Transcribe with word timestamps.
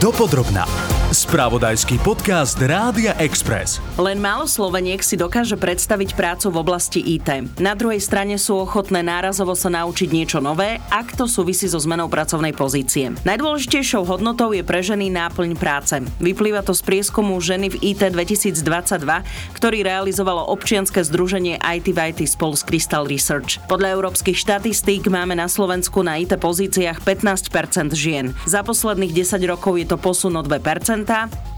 Dopodrobná. 0.00 0.99
Spravodajský 1.10 1.98
podcast 2.06 2.54
Rádia 2.62 3.18
Express. 3.18 3.82
Len 3.98 4.22
málo 4.22 4.46
Sloveniek 4.46 5.02
si 5.02 5.18
dokáže 5.18 5.58
predstaviť 5.58 6.14
prácu 6.14 6.54
v 6.54 6.56
oblasti 6.62 7.02
IT. 7.02 7.58
Na 7.58 7.74
druhej 7.74 7.98
strane 7.98 8.38
sú 8.38 8.54
ochotné 8.62 9.02
nárazovo 9.02 9.58
sa 9.58 9.74
naučiť 9.74 10.06
niečo 10.06 10.38
nové, 10.38 10.78
ak 10.86 11.18
to 11.18 11.26
súvisí 11.26 11.66
so 11.66 11.82
zmenou 11.82 12.06
pracovnej 12.06 12.54
pozície. 12.54 13.10
Najdôležitejšou 13.26 14.06
hodnotou 14.06 14.54
je 14.54 14.62
pre 14.62 14.86
ženy 14.86 15.10
náplň 15.10 15.58
práce. 15.58 15.98
Vyplýva 16.22 16.62
to 16.62 16.78
z 16.78 16.82
prieskumu 16.86 17.42
Ženy 17.42 17.74
v 17.74 17.90
IT 17.90 18.14
2022, 18.14 19.02
ktorý 19.58 19.82
realizovalo 19.82 20.46
občianske 20.46 21.02
združenie 21.02 21.58
IT 21.58 21.90
v 21.90 22.14
IT 22.14 22.22
spolu 22.30 22.54
s 22.54 22.62
Crystal 22.62 23.02
Research. 23.02 23.58
Podľa 23.66 23.98
európskych 23.98 24.38
štatistík 24.38 25.10
máme 25.10 25.34
na 25.34 25.50
Slovensku 25.50 26.06
na 26.06 26.22
IT 26.22 26.38
pozíciách 26.38 27.02
15% 27.02 27.98
žien. 27.98 28.30
Za 28.46 28.62
posledných 28.62 29.10
10 29.10 29.42
rokov 29.50 29.74
je 29.74 29.90
to 29.90 29.98
posun 29.98 30.38
o 30.38 30.46
2%, 30.46 30.99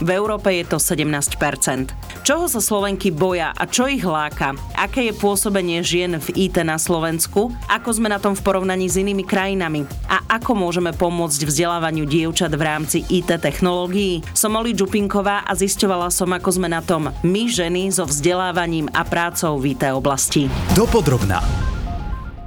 v 0.02 0.08
Európe 0.12 0.50
je 0.52 0.64
to 0.66 0.78
17% 0.78 2.02
Čoho 2.22 2.46
sa 2.46 2.62
Slovenky 2.62 3.10
boja 3.10 3.50
a 3.50 3.66
čo 3.66 3.90
ich 3.90 4.06
láka? 4.06 4.54
Aké 4.78 5.10
je 5.10 5.14
pôsobenie 5.18 5.82
žien 5.82 6.14
v 6.22 6.46
IT 6.46 6.54
na 6.62 6.78
Slovensku? 6.78 7.50
Ako 7.66 7.98
sme 7.98 8.06
na 8.06 8.22
tom 8.22 8.38
v 8.38 8.46
porovnaní 8.46 8.86
s 8.86 8.94
inými 8.94 9.26
krajinami? 9.26 9.82
A 10.06 10.22
ako 10.38 10.54
môžeme 10.54 10.94
pomôcť 10.94 11.42
vzdelávaniu 11.42 12.06
dievčat 12.06 12.54
v 12.54 12.62
rámci 12.62 13.02
IT 13.10 13.26
technológií? 13.42 14.22
Som 14.38 14.54
Oli 14.54 14.70
Čupinková 14.70 15.42
a 15.42 15.50
zisťovala 15.58 16.14
som, 16.14 16.30
ako 16.30 16.62
sme 16.62 16.70
na 16.70 16.78
tom 16.78 17.10
my 17.26 17.42
ženy 17.50 17.90
so 17.90 18.06
vzdelávaním 18.06 18.86
a 18.94 19.02
prácou 19.02 19.58
v 19.58 19.74
IT 19.74 19.82
oblasti. 19.90 20.46
Dopodrobná. 20.78 21.71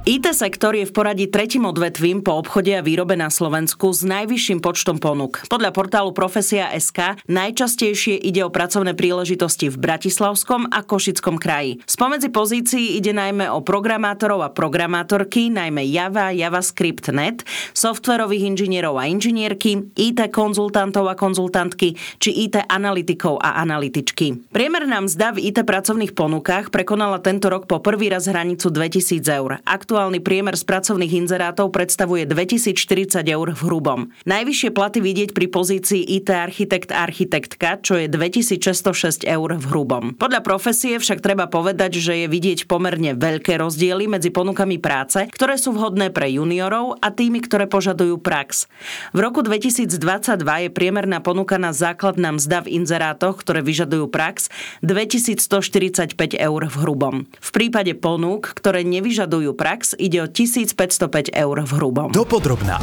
IT 0.06 0.22
sektor 0.38 0.70
je 0.70 0.86
v 0.86 0.94
poradí 0.94 1.26
tretím 1.26 1.66
odvetvím 1.66 2.22
po 2.22 2.38
obchode 2.38 2.70
a 2.70 2.78
výrobe 2.78 3.18
na 3.18 3.26
Slovensku 3.26 3.90
s 3.90 4.06
najvyšším 4.06 4.62
počtom 4.62 5.02
ponúk. 5.02 5.42
Podľa 5.50 5.74
portálu 5.74 6.14
Profesia 6.14 6.70
SK 6.70 7.26
najčastejšie 7.26 8.14
ide 8.14 8.46
o 8.46 8.54
pracovné 8.54 8.94
príležitosti 8.94 9.66
v 9.66 9.74
Bratislavskom 9.82 10.70
a 10.70 10.86
Košickom 10.86 11.42
kraji. 11.42 11.82
Spomedzi 11.90 12.30
pozícií 12.30 13.02
ide 13.02 13.10
najmä 13.10 13.50
o 13.50 13.66
programátorov 13.66 14.46
a 14.46 14.54
programátorky, 14.54 15.50
najmä 15.50 15.82
Java, 15.90 16.30
JavaScript, 16.30 17.10
Net, 17.10 17.42
softverových 17.74 18.54
inžinierov 18.54 19.02
a 19.02 19.10
inžinierky, 19.10 19.90
IT 19.98 20.22
konzultantov 20.30 21.10
a 21.10 21.18
konzultantky 21.18 21.98
či 22.22 22.30
IT 22.46 22.62
analytikov 22.70 23.42
a 23.42 23.58
analytičky. 23.58 24.54
Priemerná 24.54 25.02
mzda 25.02 25.34
v 25.34 25.50
IT 25.50 25.66
pracovných 25.66 26.14
ponukách 26.14 26.70
prekonala 26.70 27.18
tento 27.18 27.50
rok 27.50 27.66
po 27.66 27.82
prvý 27.82 28.06
raz 28.06 28.30
hranicu 28.30 28.70
2000 28.70 29.18
eur. 29.34 29.58
Aktuálne 29.66 29.95
aktuálny 29.96 30.20
priemer 30.20 30.52
z 30.60 30.68
pracovných 30.68 31.24
inzerátov 31.24 31.72
predstavuje 31.72 32.28
2040 32.28 33.16
eur 33.32 33.48
v 33.56 33.60
hrubom. 33.64 34.12
Najvyššie 34.28 34.70
platy 34.76 35.00
vidieť 35.00 35.32
pri 35.32 35.48
pozícii 35.48 36.04
IT 36.20 36.28
architekt 36.36 36.92
architektka, 36.92 37.80
čo 37.80 37.96
je 37.96 38.04
2606 38.04 39.24
eur 39.24 39.56
v 39.56 39.64
hrubom. 39.72 40.12
Podľa 40.20 40.44
profesie 40.44 41.00
však 41.00 41.24
treba 41.24 41.48
povedať, 41.48 41.96
že 41.96 42.12
je 42.12 42.26
vidieť 42.28 42.68
pomerne 42.68 43.16
veľké 43.16 43.56
rozdiely 43.56 44.04
medzi 44.04 44.28
ponukami 44.28 44.76
práce, 44.76 45.32
ktoré 45.32 45.56
sú 45.56 45.72
vhodné 45.72 46.12
pre 46.12 46.28
juniorov 46.28 47.00
a 47.00 47.08
tými, 47.08 47.40
ktoré 47.40 47.64
požadujú 47.64 48.20
prax. 48.20 48.68
V 49.16 49.24
roku 49.24 49.40
2022 49.40 49.96
je 50.44 50.68
priemerná 50.76 51.24
ponuka 51.24 51.56
na 51.56 51.72
základná 51.72 52.36
mzda 52.36 52.68
v 52.68 52.84
inzerátoch, 52.84 53.40
ktoré 53.40 53.64
vyžadujú 53.64 54.12
prax, 54.12 54.52
2145 54.84 56.12
eur 56.36 56.60
v 56.68 56.76
hrubom. 56.84 57.24
V 57.40 57.50
prípade 57.56 57.96
ponúk, 57.96 58.52
ktoré 58.52 58.84
nevyžadujú 58.84 59.56
prax, 59.56 59.85
ide 59.98 60.22
o 60.22 60.26
1505 60.26 61.30
eur 61.34 61.62
v 61.62 61.72
hrubom. 61.72 62.12
Dopodrobná. 62.12 62.78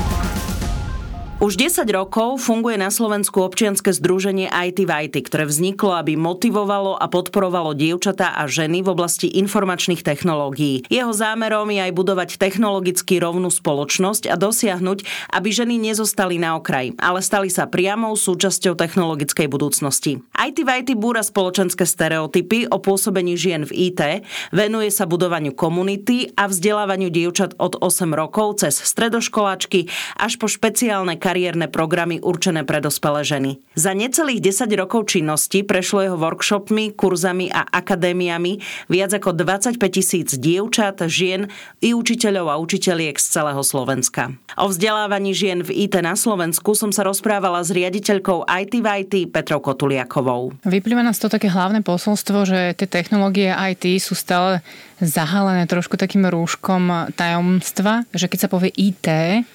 Už 1.43 1.59
10 1.59 1.83
rokov 1.91 2.39
funguje 2.39 2.79
na 2.79 2.87
Slovensku 2.87 3.43
občianske 3.43 3.91
združenie 3.91 4.47
IT 4.47 4.87
v 4.87 5.11
IT, 5.11 5.27
ktoré 5.27 5.43
vzniklo, 5.43 5.91
aby 5.91 6.15
motivovalo 6.15 6.95
a 6.95 7.11
podporovalo 7.11 7.75
dievčatá 7.75 8.31
a 8.39 8.47
ženy 8.47 8.79
v 8.79 8.95
oblasti 8.95 9.27
informačných 9.27 10.07
technológií. 10.07 10.87
Jeho 10.87 11.11
zámerom 11.11 11.67
je 11.67 11.83
aj 11.83 11.91
budovať 11.99 12.29
technologicky 12.39 13.19
rovnú 13.19 13.51
spoločnosť 13.51 14.31
a 14.31 14.39
dosiahnuť, 14.39 15.03
aby 15.35 15.49
ženy 15.51 15.75
nezostali 15.83 16.39
na 16.39 16.55
okraji, 16.55 16.95
ale 16.95 17.19
stali 17.19 17.51
sa 17.51 17.67
priamou 17.67 18.15
súčasťou 18.15 18.79
technologickej 18.79 19.51
budúcnosti. 19.51 20.23
IT 20.39 20.63
v 20.63 20.69
IT 20.79 20.95
búra 20.95 21.27
spoločenské 21.27 21.83
stereotypy 21.83 22.71
o 22.71 22.79
pôsobení 22.79 23.35
žien 23.35 23.67
v 23.67 23.91
IT, 23.91 24.23
venuje 24.55 24.95
sa 24.95 25.03
budovaniu 25.03 25.51
komunity 25.51 26.31
a 26.39 26.47
vzdelávaniu 26.47 27.11
dievčat 27.11 27.59
od 27.59 27.83
8 27.83 28.15
rokov 28.15 28.63
cez 28.63 28.79
stredoškoláčky 28.79 29.91
až 30.15 30.39
po 30.39 30.47
špeciálne 30.47 31.19
kariéry 31.19 31.32
kariérne 31.33 31.65
programy 31.65 32.21
určené 32.21 32.61
pre 32.61 32.77
dospelé 32.77 33.25
ženy. 33.25 33.57
Za 33.73 33.97
necelých 33.97 34.53
10 34.53 34.69
rokov 34.77 35.09
činnosti 35.09 35.65
prešlo 35.65 36.05
jeho 36.05 36.17
workshopmi, 36.21 36.93
kurzami 36.93 37.49
a 37.49 37.65
akadémiami 37.65 38.61
viac 38.85 39.17
ako 39.17 39.33
25 39.33 39.81
tisíc 39.89 40.37
dievčat, 40.37 41.01
žien 41.09 41.49
i 41.81 41.97
učiteľov 41.97 42.53
a 42.53 42.55
učiteľiek 42.61 43.17
z 43.17 43.25
celého 43.25 43.65
Slovenska. 43.65 44.37
O 44.61 44.69
vzdelávaní 44.69 45.33
žien 45.33 45.65
v 45.65 45.89
IT 45.89 45.97
na 46.05 46.13
Slovensku 46.13 46.77
som 46.77 46.93
sa 46.93 47.01
rozprávala 47.01 47.65
s 47.65 47.73
riaditeľkou 47.73 48.45
IT 48.45 48.77
v 48.77 48.87
IT 49.01 49.13
Petrou 49.33 49.57
Kotuliakovou. 49.57 50.53
Vyplýva 50.61 51.01
nás 51.01 51.17
to 51.17 51.33
také 51.33 51.49
hlavné 51.49 51.81
posolstvo, 51.81 52.45
že 52.45 52.77
tie 52.77 52.85
technológie 52.85 53.49
IT 53.49 53.89
sú 53.97 54.13
stále 54.13 54.61
zahalené 55.05 55.67
trošku 55.67 55.99
takým 55.99 56.25
rúškom 56.27 57.13
tajomstva, 57.15 58.07
že 58.15 58.27
keď 58.31 58.39
sa 58.47 58.51
povie 58.51 58.71
IT, 58.73 59.07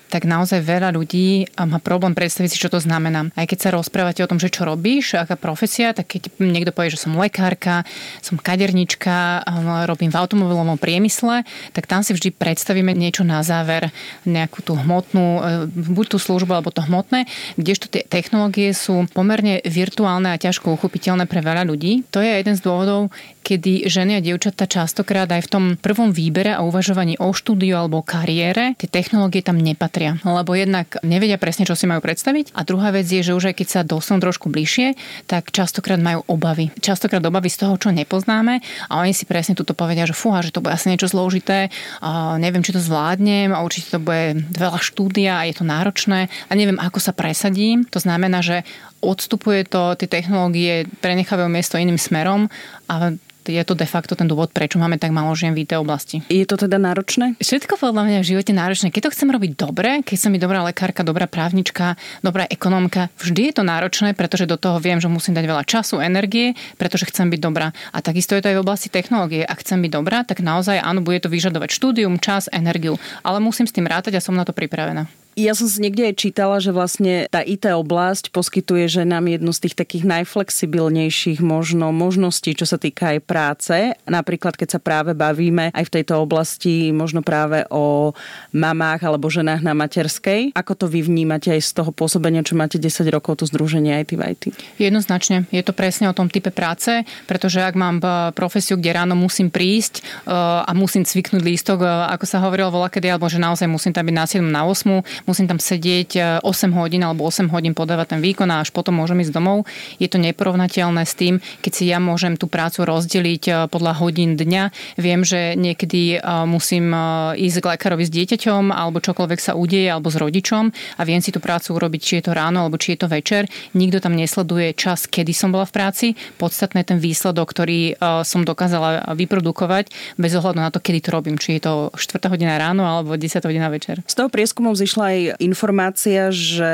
tak 0.09 0.25
naozaj 0.25 0.65
veľa 0.65 0.97
ľudí 0.97 1.53
má 1.61 1.77
problém 1.81 2.17
predstaviť 2.17 2.51
si, 2.53 2.61
čo 2.61 2.73
to 2.73 2.81
znamená. 2.81 3.29
Aj 3.37 3.45
keď 3.45 3.59
sa 3.59 3.75
rozprávate 3.77 4.25
o 4.25 4.31
tom, 4.31 4.41
že 4.41 4.49
čo 4.49 4.65
robíš, 4.65 5.21
aká 5.21 5.37
profesia, 5.37 5.93
tak 5.93 6.09
keď 6.09 6.33
niekto 6.41 6.73
povie, 6.73 6.93
že 6.93 7.01
som 7.01 7.17
lekárka, 7.17 7.85
som 8.25 8.41
kadernička, 8.41 9.45
robím 9.85 10.09
v 10.09 10.21
automobilovom 10.21 10.81
priemysle, 10.81 11.45
tak 11.77 11.85
tam 11.85 12.01
si 12.01 12.17
vždy 12.17 12.33
predstavíme 12.33 12.97
niečo 12.97 13.25
na 13.25 13.45
záver, 13.45 13.93
nejakú 14.25 14.65
tú 14.65 14.73
hmotnú, 14.77 15.27
e, 15.27 15.41
buď 15.69 16.17
tú 16.17 16.19
službu, 16.21 16.57
alebo 16.57 16.73
to 16.73 16.81
hmotné, 16.85 17.29
kdežto 17.61 17.93
tie 17.93 18.03
technológie 18.05 18.73
sú 18.73 19.05
pomerne 19.13 19.61
virtuálne 19.65 20.33
a 20.33 20.41
ťažko 20.41 20.73
uchopiteľné 20.73 21.29
pre 21.29 21.45
veľa 21.45 21.69
ľudí. 21.69 22.09
To 22.13 22.25
je 22.25 22.41
jeden 22.41 22.57
z 22.57 22.65
dôvodov, 22.65 23.13
kedy 23.49 23.89
ženy 23.89 24.21
a 24.21 24.25
dievčatá 24.25 24.69
častokrát 24.69 25.25
aj 25.33 25.49
v 25.49 25.53
tom 25.53 25.65
prvom 25.81 26.13
výbere 26.13 26.53
a 26.53 26.61
uvažovaní 26.61 27.17
o 27.17 27.33
štúdiu 27.33 27.81
alebo 27.81 28.05
kariére 28.05 28.77
tie 28.77 28.93
technológie 28.93 29.41
tam 29.41 29.57
nepatria. 29.57 30.21
Lebo 30.21 30.53
jednak 30.53 31.01
nevedia 31.01 31.41
presne, 31.41 31.65
čo 31.65 31.73
si 31.73 31.89
majú 31.89 32.05
predstaviť. 32.05 32.53
A 32.53 32.61
druhá 32.69 32.93
vec 32.93 33.09
je, 33.09 33.25
že 33.25 33.33
už 33.33 33.49
aj 33.49 33.57
keď 33.57 33.69
sa 33.73 33.81
dostanú 33.89 34.21
trošku 34.21 34.53
bližšie, 34.53 34.93
tak 35.25 35.49
častokrát 35.49 35.97
majú 35.97 36.29
obavy. 36.29 36.69
Častokrát 36.85 37.25
obavy 37.25 37.49
z 37.49 37.65
toho, 37.65 37.81
čo 37.81 37.89
nepoznáme 37.89 38.61
a 38.93 39.01
oni 39.01 39.17
si 39.17 39.25
presne 39.25 39.57
tuto 39.57 39.73
povedia, 39.73 40.05
že 40.05 40.13
fúha, 40.13 40.45
že 40.45 40.53
to 40.53 40.61
bude 40.61 40.77
asi 40.77 40.93
niečo 40.93 41.09
zložité, 41.09 41.73
a 42.05 42.37
neviem, 42.37 42.61
či 42.61 42.77
to 42.77 42.83
zvládnem 42.83 43.57
a 43.57 43.65
určite 43.65 43.97
to 43.97 44.01
bude 44.03 44.45
veľa 44.53 44.81
štúdia 44.83 45.41
a 45.41 45.47
je 45.49 45.55
to 45.57 45.65
náročné 45.65 46.29
a 46.29 46.53
neviem, 46.53 46.77
ako 46.77 47.01
sa 47.01 47.17
presadím. 47.17 47.89
To 47.89 48.03
znamená, 48.03 48.45
že 48.45 48.67
odstupuje 48.99 49.63
to, 49.65 49.95
tie 49.95 50.11
technológie 50.11 50.91
prenechávajú 50.99 51.47
miesto 51.47 51.79
iným 51.79 52.01
smerom 52.01 52.51
a 52.91 53.15
je 53.49 53.63
to 53.65 53.73
de 53.73 53.89
facto 53.89 54.13
ten 54.13 54.29
dôvod, 54.29 54.53
prečo 54.53 54.77
máme 54.77 55.01
tak 55.01 55.11
málo 55.11 55.33
žien 55.33 55.57
v 55.57 55.65
IT 55.65 55.75
oblasti. 55.81 56.21
Je 56.29 56.45
to 56.45 56.61
teda 56.61 56.77
náročné? 56.77 57.35
Všetko 57.41 57.81
podľa 57.81 58.03
mňa 58.05 58.19
v 58.21 58.29
živote 58.37 58.53
náročné. 58.53 58.93
Keď 58.93 59.09
to 59.09 59.15
chcem 59.17 59.29
robiť 59.33 59.53
dobre, 59.57 60.05
keď 60.05 60.17
som 60.17 60.31
mi 60.31 60.39
dobrá 60.39 60.61
lekárka, 60.63 61.01
dobrá 61.03 61.25
právnička, 61.25 61.97
dobrá 62.21 62.45
ekonomka, 62.47 63.09
vždy 63.19 63.51
je 63.51 63.55
to 63.57 63.63
náročné, 63.65 64.13
pretože 64.13 64.45
do 64.45 64.61
toho 64.61 64.77
viem, 64.79 65.01
že 65.01 65.09
musím 65.09 65.33
dať 65.35 65.45
veľa 65.49 65.65
času, 65.65 65.99
energie, 66.05 66.53
pretože 66.77 67.09
chcem 67.09 67.33
byť 67.33 67.41
dobrá. 67.41 67.73
A 67.93 67.99
takisto 68.05 68.37
je 68.37 68.43
to 68.45 68.51
aj 68.53 68.57
v 68.61 68.65
oblasti 68.65 68.89
technológie. 68.93 69.43
Ak 69.43 69.65
chcem 69.65 69.81
byť 69.81 69.91
dobrá, 69.93 70.23
tak 70.23 70.45
naozaj 70.45 70.81
áno, 70.83 71.01
bude 71.01 71.25
to 71.25 71.33
vyžadovať 71.33 71.73
štúdium, 71.73 72.21
čas, 72.21 72.47
energiu, 72.53 73.01
ale 73.25 73.41
musím 73.41 73.65
s 73.65 73.75
tým 73.75 73.89
rátať 73.89 74.19
a 74.19 74.25
som 74.25 74.37
na 74.37 74.45
to 74.45 74.53
pripravená. 74.53 75.09
Ja 75.39 75.55
som 75.55 75.71
si 75.71 75.79
niekde 75.79 76.03
aj 76.11 76.19
čítala, 76.19 76.59
že 76.59 76.75
vlastne 76.75 77.31
tá 77.31 77.47
IT 77.47 77.71
oblasť 77.71 78.35
poskytuje 78.35 78.91
ženám 78.91 79.39
jednu 79.39 79.55
z 79.55 79.71
tých 79.71 79.79
takých 79.79 80.03
najflexibilnejších 80.11 81.39
možno 81.39 81.95
možností, 81.95 82.59
čo 82.59 82.67
sa 82.67 82.75
týka 82.75 83.15
aj 83.15 83.19
práce. 83.23 83.77
Napríklad, 84.03 84.59
keď 84.59 84.69
sa 84.75 84.81
práve 84.83 85.15
bavíme 85.15 85.71
aj 85.71 85.85
v 85.87 85.95
tejto 85.95 86.19
oblasti 86.19 86.91
možno 86.91 87.23
práve 87.23 87.63
o 87.71 88.19
mamách 88.51 89.07
alebo 89.07 89.31
ženách 89.31 89.63
na 89.63 89.79
materskej. 89.79 90.59
Ako 90.59 90.75
to 90.75 90.91
vy 90.91 91.07
vnímate 91.07 91.55
aj 91.55 91.63
z 91.63 91.71
toho 91.71 91.95
pôsobenia, 91.95 92.43
čo 92.43 92.59
máte 92.59 92.83
10 92.83 93.07
rokov 93.07 93.39
to 93.39 93.45
združenie 93.47 93.95
IT 94.03 94.19
v 94.19 94.23
IT? 94.35 94.43
Jednoznačne. 94.83 95.47
Je 95.55 95.63
to 95.63 95.71
presne 95.71 96.11
o 96.11 96.17
tom 96.19 96.27
type 96.27 96.51
práce, 96.51 97.07
pretože 97.31 97.63
ak 97.63 97.79
mám 97.79 98.03
profesiu, 98.35 98.75
kde 98.75 98.91
ráno 98.91 99.15
musím 99.15 99.55
prísť 99.55 100.03
e, 100.03 100.35
a 100.67 100.75
musím 100.75 101.07
cviknúť 101.07 101.47
lístok, 101.47 101.79
e, 101.79 101.87
ako 102.11 102.27
sa 102.27 102.43
hovorilo 102.43 102.75
voľakedy, 102.75 103.07
alebo 103.07 103.31
že 103.31 103.39
naozaj 103.39 103.71
musím 103.71 103.95
tam 103.95 104.03
byť 104.03 104.17
na 104.19 104.27
7 104.27 104.43
na 104.43 104.67
8, 104.67 105.28
musím 105.29 105.45
tam 105.45 105.61
sedieť 105.61 106.41
8 106.41 106.43
e, 106.43 106.67
hodín 106.73 107.05
alebo 107.05 107.29
8 107.29 107.53
hodín 107.53 107.77
podávať 107.77 108.17
ten 108.17 108.21
výkon 108.25 108.49
a 108.49 108.65
až 108.65 108.73
potom 108.73 108.97
môžem 108.97 109.21
ísť 109.21 109.37
domov. 109.37 109.69
Je 110.01 110.09
to 110.09 110.17
neporovnateľné 110.17 111.05
s 111.05 111.13
tým, 111.13 111.45
keď 111.61 111.73
si 111.77 111.85
ja 111.93 112.01
môžem 112.01 112.41
tú 112.41 112.49
prácu 112.49 112.89
rozdeliť 112.89 113.43
e, 113.45 113.53
podľa 113.69 114.01
hodín 114.01 114.41
dňa. 114.41 114.97
Viem, 114.97 115.21
že 115.23 115.53
niekedy 115.55 116.21
musím 116.49 116.95
ísť 117.35 117.59
k 117.61 117.71
lekárovi 117.75 118.07
s 118.07 118.15
dieťaťom 118.15 118.73
alebo 118.73 119.03
čokoľvek 119.03 119.41
sa 119.43 119.53
udeje 119.59 119.91
alebo 119.91 120.09
s 120.09 120.17
rodičom 120.17 120.71
a 120.97 121.03
viem 121.05 121.21
si 121.21 121.35
tú 121.35 121.43
prácu 121.43 121.75
urobiť, 121.77 122.01
či 122.01 122.13
je 122.19 122.31
to 122.31 122.33
ráno 122.33 122.65
alebo 122.65 122.81
či 122.81 122.95
je 122.95 123.05
to 123.05 123.09
večer. 123.11 123.51
Nikto 123.75 124.01
tam 124.01 124.17
nesleduje 124.17 124.73
čas, 124.73 125.11
kedy 125.11 125.35
som 125.35 125.53
bola 125.53 125.67
v 125.69 125.75
práci. 125.75 126.07
Podstatné 126.39 126.87
ten 126.87 127.03
výsledok, 127.03 127.51
ktorý 127.51 127.99
som 128.25 128.47
dokázala 128.47 129.13
vyprodukovať 129.13 129.91
bez 130.17 130.33
ohľadu 130.39 130.59
na 130.63 130.71
to, 130.71 130.79
kedy 130.79 131.05
to 131.05 131.11
robím. 131.11 131.37
Či 131.37 131.59
je 131.59 131.69
to 131.69 131.75
4 131.99 132.33
hodina 132.33 132.57
ráno 132.57 132.87
alebo 132.87 133.19
10 133.19 133.43
hodina 133.43 133.69
večer. 133.69 134.01
Z 134.07 134.15
toho 134.15 134.29
prieskumu 134.31 134.73
vzýšla 134.73 135.05
aj 135.15 135.18
informácia, 135.39 136.31
že 136.31 136.73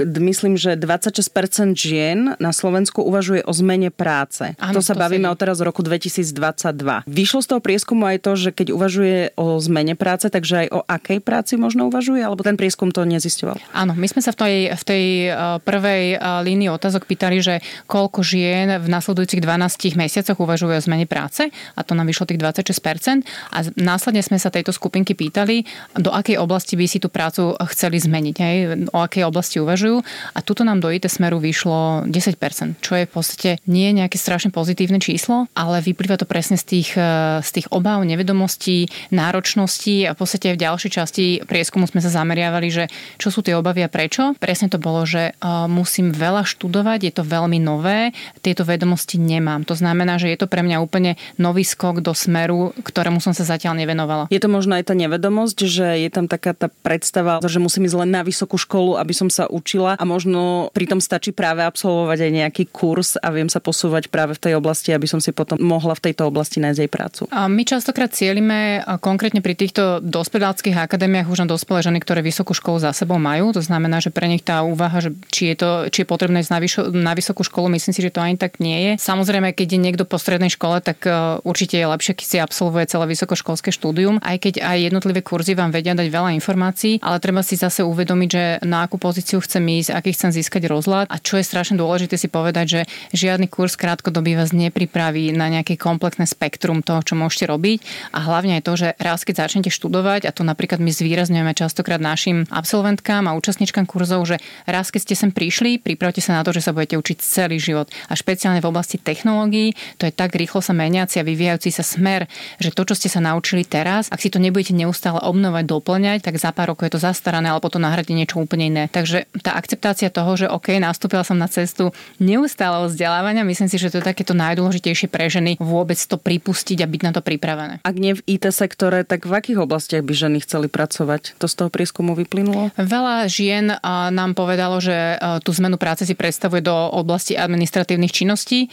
myslím, 0.00 0.56
že 0.56 0.74
26% 0.76 1.76
žien 1.76 2.34
na 2.36 2.52
Slovensku 2.52 3.04
uvažuje 3.04 3.44
o 3.44 3.52
zmene 3.52 3.92
práce. 3.92 4.56
Áno, 4.58 4.78
to 4.78 4.84
sa 4.84 4.96
to 4.96 5.02
bavíme 5.02 5.28
sedí. 5.28 5.34
o 5.34 5.36
teraz 5.36 5.58
roku 5.60 5.84
2022. 5.84 7.08
Vyšlo 7.08 7.40
z 7.44 7.48
toho 7.48 7.60
prieskumu 7.60 8.08
aj 8.08 8.18
to, 8.24 8.32
že 8.36 8.50
keď 8.54 8.72
uvažuje 8.74 9.18
o 9.36 9.58
zmene 9.60 9.94
práce, 9.94 10.26
takže 10.28 10.66
aj 10.66 10.68
o 10.72 10.80
akej 10.84 11.18
práci 11.20 11.54
možno 11.60 11.86
uvažuje, 11.88 12.20
alebo 12.20 12.44
ten 12.44 12.56
prieskum 12.56 12.92
to 12.92 13.04
nezisťoval? 13.04 13.58
Áno, 13.72 13.92
my 13.94 14.06
sme 14.08 14.20
sa 14.24 14.32
v 14.32 14.38
tej, 14.38 14.56
v 14.74 14.84
tej 14.84 15.04
e, 15.28 15.30
prvej 15.62 16.04
e, 16.14 16.16
línii 16.18 16.70
otázok 16.72 17.04
pýtali, 17.04 17.38
že 17.40 17.60
koľko 17.86 18.20
žien 18.22 18.78
v 18.78 18.86
nasledujúcich 18.86 19.40
12 19.42 19.98
mesiacoch 19.98 20.38
uvažuje 20.38 20.78
o 20.78 20.82
zmene 20.82 21.06
práce 21.08 21.48
a 21.74 21.80
to 21.82 21.92
nám 21.96 22.06
vyšlo 22.06 22.28
tých 22.28 22.40
26%. 22.40 23.24
A 23.54 23.58
následne 23.80 24.20
sme 24.20 24.36
sa 24.36 24.52
tejto 24.52 24.70
skupinky 24.74 25.16
pýtali, 25.16 25.64
do 25.96 26.12
akej 26.12 26.36
oblasti 26.38 26.76
by 26.76 26.86
si 26.86 26.98
tú 27.00 27.08
prácu 27.08 27.47
chceli 27.72 28.02
zmeniť, 28.02 28.36
hej? 28.36 28.56
o 28.92 28.98
akej 29.00 29.24
oblasti 29.24 29.62
uvažujú. 29.62 30.02
A 30.34 30.38
tuto 30.42 30.66
nám 30.66 30.82
do 30.82 30.90
IT 30.92 31.06
smeru 31.08 31.38
vyšlo 31.38 32.04
10%, 32.08 32.82
čo 32.82 32.92
je 32.98 33.04
v 33.06 33.12
podstate 33.12 33.50
nie 33.64 33.94
nejaké 33.94 34.18
strašne 34.18 34.50
pozitívne 34.50 34.98
číslo, 34.98 35.46
ale 35.54 35.80
vyplýva 35.80 36.18
to 36.18 36.26
presne 36.28 36.58
z 36.58 36.64
tých, 36.64 36.90
e, 36.98 37.40
z 37.40 37.50
tých 37.54 37.66
obáv, 37.70 38.04
nevedomostí, 38.04 38.90
náročností 39.14 40.04
a 40.04 40.12
v 40.12 40.18
podstate 40.18 40.52
v 40.52 40.60
ďalšej 40.60 40.90
časti 40.90 41.24
prieskumu 41.46 41.86
sme 41.86 42.02
sa 42.02 42.10
zameriavali, 42.12 42.68
že 42.68 42.84
čo 43.16 43.30
sú 43.30 43.40
tie 43.40 43.54
obavy 43.54 43.86
a 43.86 43.90
prečo. 43.90 44.34
Presne 44.36 44.68
to 44.68 44.82
bolo, 44.82 45.06
že 45.06 45.32
e, 45.32 45.48
musím 45.70 46.10
veľa 46.10 46.44
študovať, 46.44 46.98
je 47.08 47.12
to 47.14 47.24
veľmi 47.24 47.62
nové, 47.62 48.10
tieto 48.42 48.66
vedomosti 48.66 49.16
nemám. 49.20 49.62
To 49.68 49.78
znamená, 49.78 50.18
že 50.18 50.32
je 50.32 50.38
to 50.40 50.50
pre 50.50 50.64
mňa 50.64 50.82
úplne 50.82 51.14
nový 51.36 51.62
skok 51.62 52.00
do 52.00 52.12
smeru, 52.16 52.74
ktorému 52.82 53.22
som 53.22 53.36
sa 53.36 53.44
zatiaľ 53.44 53.78
nevenovala. 53.78 54.26
Je 54.32 54.40
to 54.40 54.50
možno 54.50 54.74
aj 54.74 54.90
tá 54.90 54.94
nevedomosť, 54.96 55.58
že 55.68 55.86
je 56.02 56.10
tam 56.10 56.26
taká 56.26 56.56
tá 56.56 56.72
predstava, 56.82 57.37
že 57.46 57.62
musím 57.62 57.86
ísť 57.86 57.96
len 58.02 58.10
na 58.10 58.26
vysokú 58.26 58.58
školu, 58.58 58.98
aby 58.98 59.14
som 59.14 59.30
sa 59.30 59.46
učila 59.46 59.94
a 59.94 60.04
možno 60.08 60.72
pritom 60.74 60.98
stačí 60.98 61.30
práve 61.30 61.62
absolvovať 61.62 62.18
aj 62.26 62.30
nejaký 62.34 62.64
kurz 62.74 63.14
a 63.20 63.30
viem 63.30 63.46
sa 63.46 63.62
posúvať 63.62 64.10
práve 64.10 64.34
v 64.34 64.42
tej 64.42 64.52
oblasti, 64.58 64.90
aby 64.90 65.06
som 65.06 65.22
si 65.22 65.30
potom 65.30 65.60
mohla 65.60 65.94
v 65.94 66.10
tejto 66.10 66.26
oblasti 66.26 66.58
nájsť 66.58 66.80
aj 66.82 66.90
prácu. 66.90 67.22
A 67.30 67.46
my 67.46 67.62
častokrát 67.62 68.10
cieľime 68.10 68.82
konkrétne 68.98 69.44
pri 69.44 69.54
týchto 69.54 70.00
dospedáckých 70.00 70.74
akadémiách 70.74 71.28
už 71.28 71.44
na 71.44 71.48
dospelé 71.50 71.84
ženy, 71.84 71.98
ktoré 72.00 72.24
vysokú 72.24 72.56
školu 72.56 72.80
za 72.80 72.96
sebou 72.96 73.20
majú. 73.20 73.52
To 73.52 73.62
znamená, 73.62 74.00
že 74.00 74.08
pre 74.08 74.26
nich 74.26 74.40
tá 74.40 74.64
úvaha, 74.64 75.04
že 75.04 75.12
či 75.28 75.52
je, 75.52 75.56
to, 75.60 75.70
či 75.92 76.02
je 76.02 76.08
potrebné 76.08 76.40
ísť 76.40 76.52
na, 76.52 76.60
vyšo, 76.62 76.82
na 76.90 77.12
vysokú 77.12 77.44
školu, 77.44 77.68
myslím 77.76 77.92
si, 77.92 78.00
že 78.00 78.14
to 78.14 78.24
ani 78.24 78.40
tak 78.40 78.56
nie 78.62 78.78
je. 78.80 78.92
Samozrejme, 78.96 79.52
keď 79.52 79.76
je 79.76 79.80
niekto 79.80 80.04
po 80.08 80.16
strednej 80.16 80.48
škole, 80.48 80.80
tak 80.80 81.04
e, 81.04 81.12
určite 81.44 81.76
je 81.76 81.86
lepšie, 81.86 82.16
keď 82.16 82.26
si 82.26 82.38
absolvuje 82.40 82.88
celé 82.88 83.04
vysokoškolské 83.12 83.74
štúdium, 83.74 84.22
aj 84.24 84.36
keď 84.40 84.54
aj 84.64 84.78
jednotlivé 84.88 85.20
kurzy 85.20 85.52
vám 85.52 85.74
vedia 85.74 85.92
dať 85.92 86.08
veľa 86.08 86.30
informácií, 86.38 87.02
ale 87.04 87.20
treba 87.28 87.44
si 87.44 87.60
zase 87.60 87.84
uvedomiť, 87.84 88.28
že 88.32 88.44
na 88.64 88.88
akú 88.88 88.96
pozíciu 88.96 89.44
chcem 89.44 89.60
ísť, 89.60 89.92
aký 89.92 90.16
chcem 90.16 90.32
získať 90.32 90.64
rozhľad. 90.64 91.12
A 91.12 91.20
čo 91.20 91.36
je 91.36 91.44
strašne 91.44 91.76
dôležité 91.76 92.16
si 92.16 92.24
povedať, 92.24 92.64
že 92.64 92.80
žiadny 93.12 93.52
kurz 93.52 93.76
krátkodobý 93.76 94.32
vás 94.32 94.56
nepripraví 94.56 95.36
na 95.36 95.52
nejaké 95.52 95.76
komplexné 95.76 96.24
spektrum 96.24 96.80
toho, 96.80 97.04
čo 97.04 97.20
môžete 97.20 97.52
robiť. 97.52 97.84
A 98.16 98.24
hlavne 98.24 98.56
aj 98.56 98.64
to, 98.64 98.72
že 98.80 98.88
raz 98.96 99.28
keď 99.28 99.44
začnete 99.44 99.68
študovať 99.68 100.24
a 100.24 100.32
to 100.32 100.40
napríklad 100.40 100.80
my 100.80 100.88
zvýrazňujeme 100.88 101.52
častokrát 101.52 102.00
našim 102.00 102.48
absolventkám 102.48 103.28
a 103.28 103.36
účastníčkam 103.36 103.84
kurzov, 103.84 104.24
že 104.24 104.40
raz 104.64 104.88
keď 104.88 105.12
ste 105.12 105.14
sem 105.20 105.28
prišli, 105.28 105.84
pripravte 105.84 106.24
sa 106.24 106.32
na 106.32 106.40
to, 106.48 106.56
že 106.56 106.64
sa 106.64 106.72
budete 106.72 106.96
učiť 106.96 107.20
celý 107.20 107.60
život. 107.60 107.92
A 108.08 108.16
špeciálne 108.16 108.64
v 108.64 108.72
oblasti 108.72 108.96
technológií, 108.96 109.76
to 110.00 110.08
je 110.08 110.16
tak 110.16 110.32
rýchlo 110.32 110.64
sa 110.64 110.72
meniaci 110.72 111.20
a 111.20 111.28
vyvíjajúci 111.28 111.76
sa 111.76 111.84
smer, 111.84 112.24
že 112.56 112.72
to, 112.72 112.88
čo 112.88 112.96
ste 112.96 113.12
sa 113.12 113.20
naučili 113.20 113.68
teraz, 113.68 114.08
ak 114.08 114.24
si 114.24 114.32
to 114.32 114.40
nebudete 114.40 114.72
neustále 114.72 115.20
obnovať, 115.20 115.68
doplňať, 115.68 116.24
tak 116.24 116.40
za 116.40 116.56
pár 116.56 116.72
rokov 116.72 116.88
je 116.88 116.96
to 116.96 117.04
zastarané, 117.18 117.50
alebo 117.50 117.66
to 117.66 117.82
nahradí 117.82 118.14
niečo 118.14 118.38
úplne 118.38 118.70
iné. 118.70 118.84
Takže 118.86 119.26
tá 119.42 119.58
akceptácia 119.58 120.06
toho, 120.06 120.38
že 120.38 120.46
OK, 120.46 120.78
nastúpila 120.78 121.26
som 121.26 121.34
na 121.34 121.50
cestu 121.50 121.90
neustáleho 122.22 122.86
vzdelávania, 122.86 123.42
myslím 123.42 123.66
si, 123.66 123.74
že 123.82 123.90
to 123.90 123.98
je 123.98 124.06
takéto 124.06 124.38
najdôležitejšie 124.38 125.10
pre 125.10 125.26
ženy 125.26 125.58
vôbec 125.58 125.98
to 125.98 126.14
pripustiť 126.14 126.78
a 126.78 126.86
byť 126.86 127.00
na 127.02 127.10
to 127.10 127.20
pripravené. 127.26 127.82
Ak 127.82 127.98
nie 127.98 128.14
v 128.14 128.22
IT 128.30 128.46
sektore, 128.54 129.02
tak 129.02 129.26
v 129.26 129.34
akých 129.34 129.58
oblastiach 129.66 130.06
by 130.06 130.14
ženy 130.14 130.38
chceli 130.46 130.70
pracovať? 130.70 131.34
To 131.42 131.50
z 131.50 131.54
toho 131.58 131.70
prieskumu 131.74 132.14
vyplynulo? 132.14 132.70
Veľa 132.78 133.26
žien 133.26 133.74
nám 134.14 134.38
povedalo, 134.38 134.78
že 134.78 135.18
tú 135.42 135.50
zmenu 135.58 135.74
práce 135.80 136.06
si 136.06 136.14
predstavuje 136.14 136.62
do 136.62 136.76
oblasti 136.94 137.34
administratívnych 137.34 138.14
činností, 138.14 138.70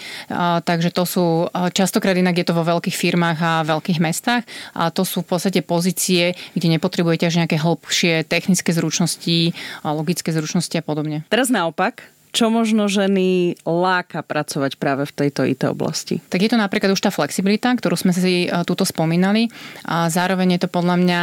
takže 0.62 0.94
to 0.94 1.04
sú 1.08 1.26
častokrát 1.74 2.14
inak 2.14 2.38
je 2.38 2.46
to 2.46 2.54
vo 2.54 2.68
veľkých 2.68 2.94
firmách 2.94 3.38
a 3.42 3.66
veľkých 3.66 4.04
mestách 4.04 4.44
a 4.76 4.92
to 4.92 5.08
sú 5.08 5.24
v 5.24 5.32
podstate 5.32 5.64
pozície, 5.64 6.36
kde 6.52 6.68
nepotrebujete 6.76 7.24
až 7.26 7.42
nejaké 7.42 7.56
hlbšie 7.56 8.28
technické 8.36 8.76
zručnosti, 8.76 9.56
logické 9.88 10.36
zručnosti 10.36 10.76
a 10.76 10.84
podobne. 10.84 11.24
Teraz 11.32 11.48
naopak, 11.48 12.12
čo 12.36 12.52
možno 12.52 12.92
ženy 12.92 13.56
láka 13.64 14.20
pracovať 14.20 14.76
práve 14.76 15.08
v 15.08 15.16
tejto 15.16 15.48
IT 15.48 15.64
oblasti? 15.72 16.20
Tak 16.28 16.44
je 16.44 16.52
to 16.52 16.60
napríklad 16.60 16.92
už 16.92 17.00
tá 17.00 17.08
flexibilita, 17.08 17.72
ktorú 17.72 17.96
sme 17.96 18.12
si 18.12 18.46
e, 18.46 18.48
túto 18.68 18.84
spomínali 18.84 19.48
a 19.88 20.12
zároveň 20.12 20.60
je 20.60 20.68
to 20.68 20.70
podľa 20.70 20.96
mňa 21.00 21.22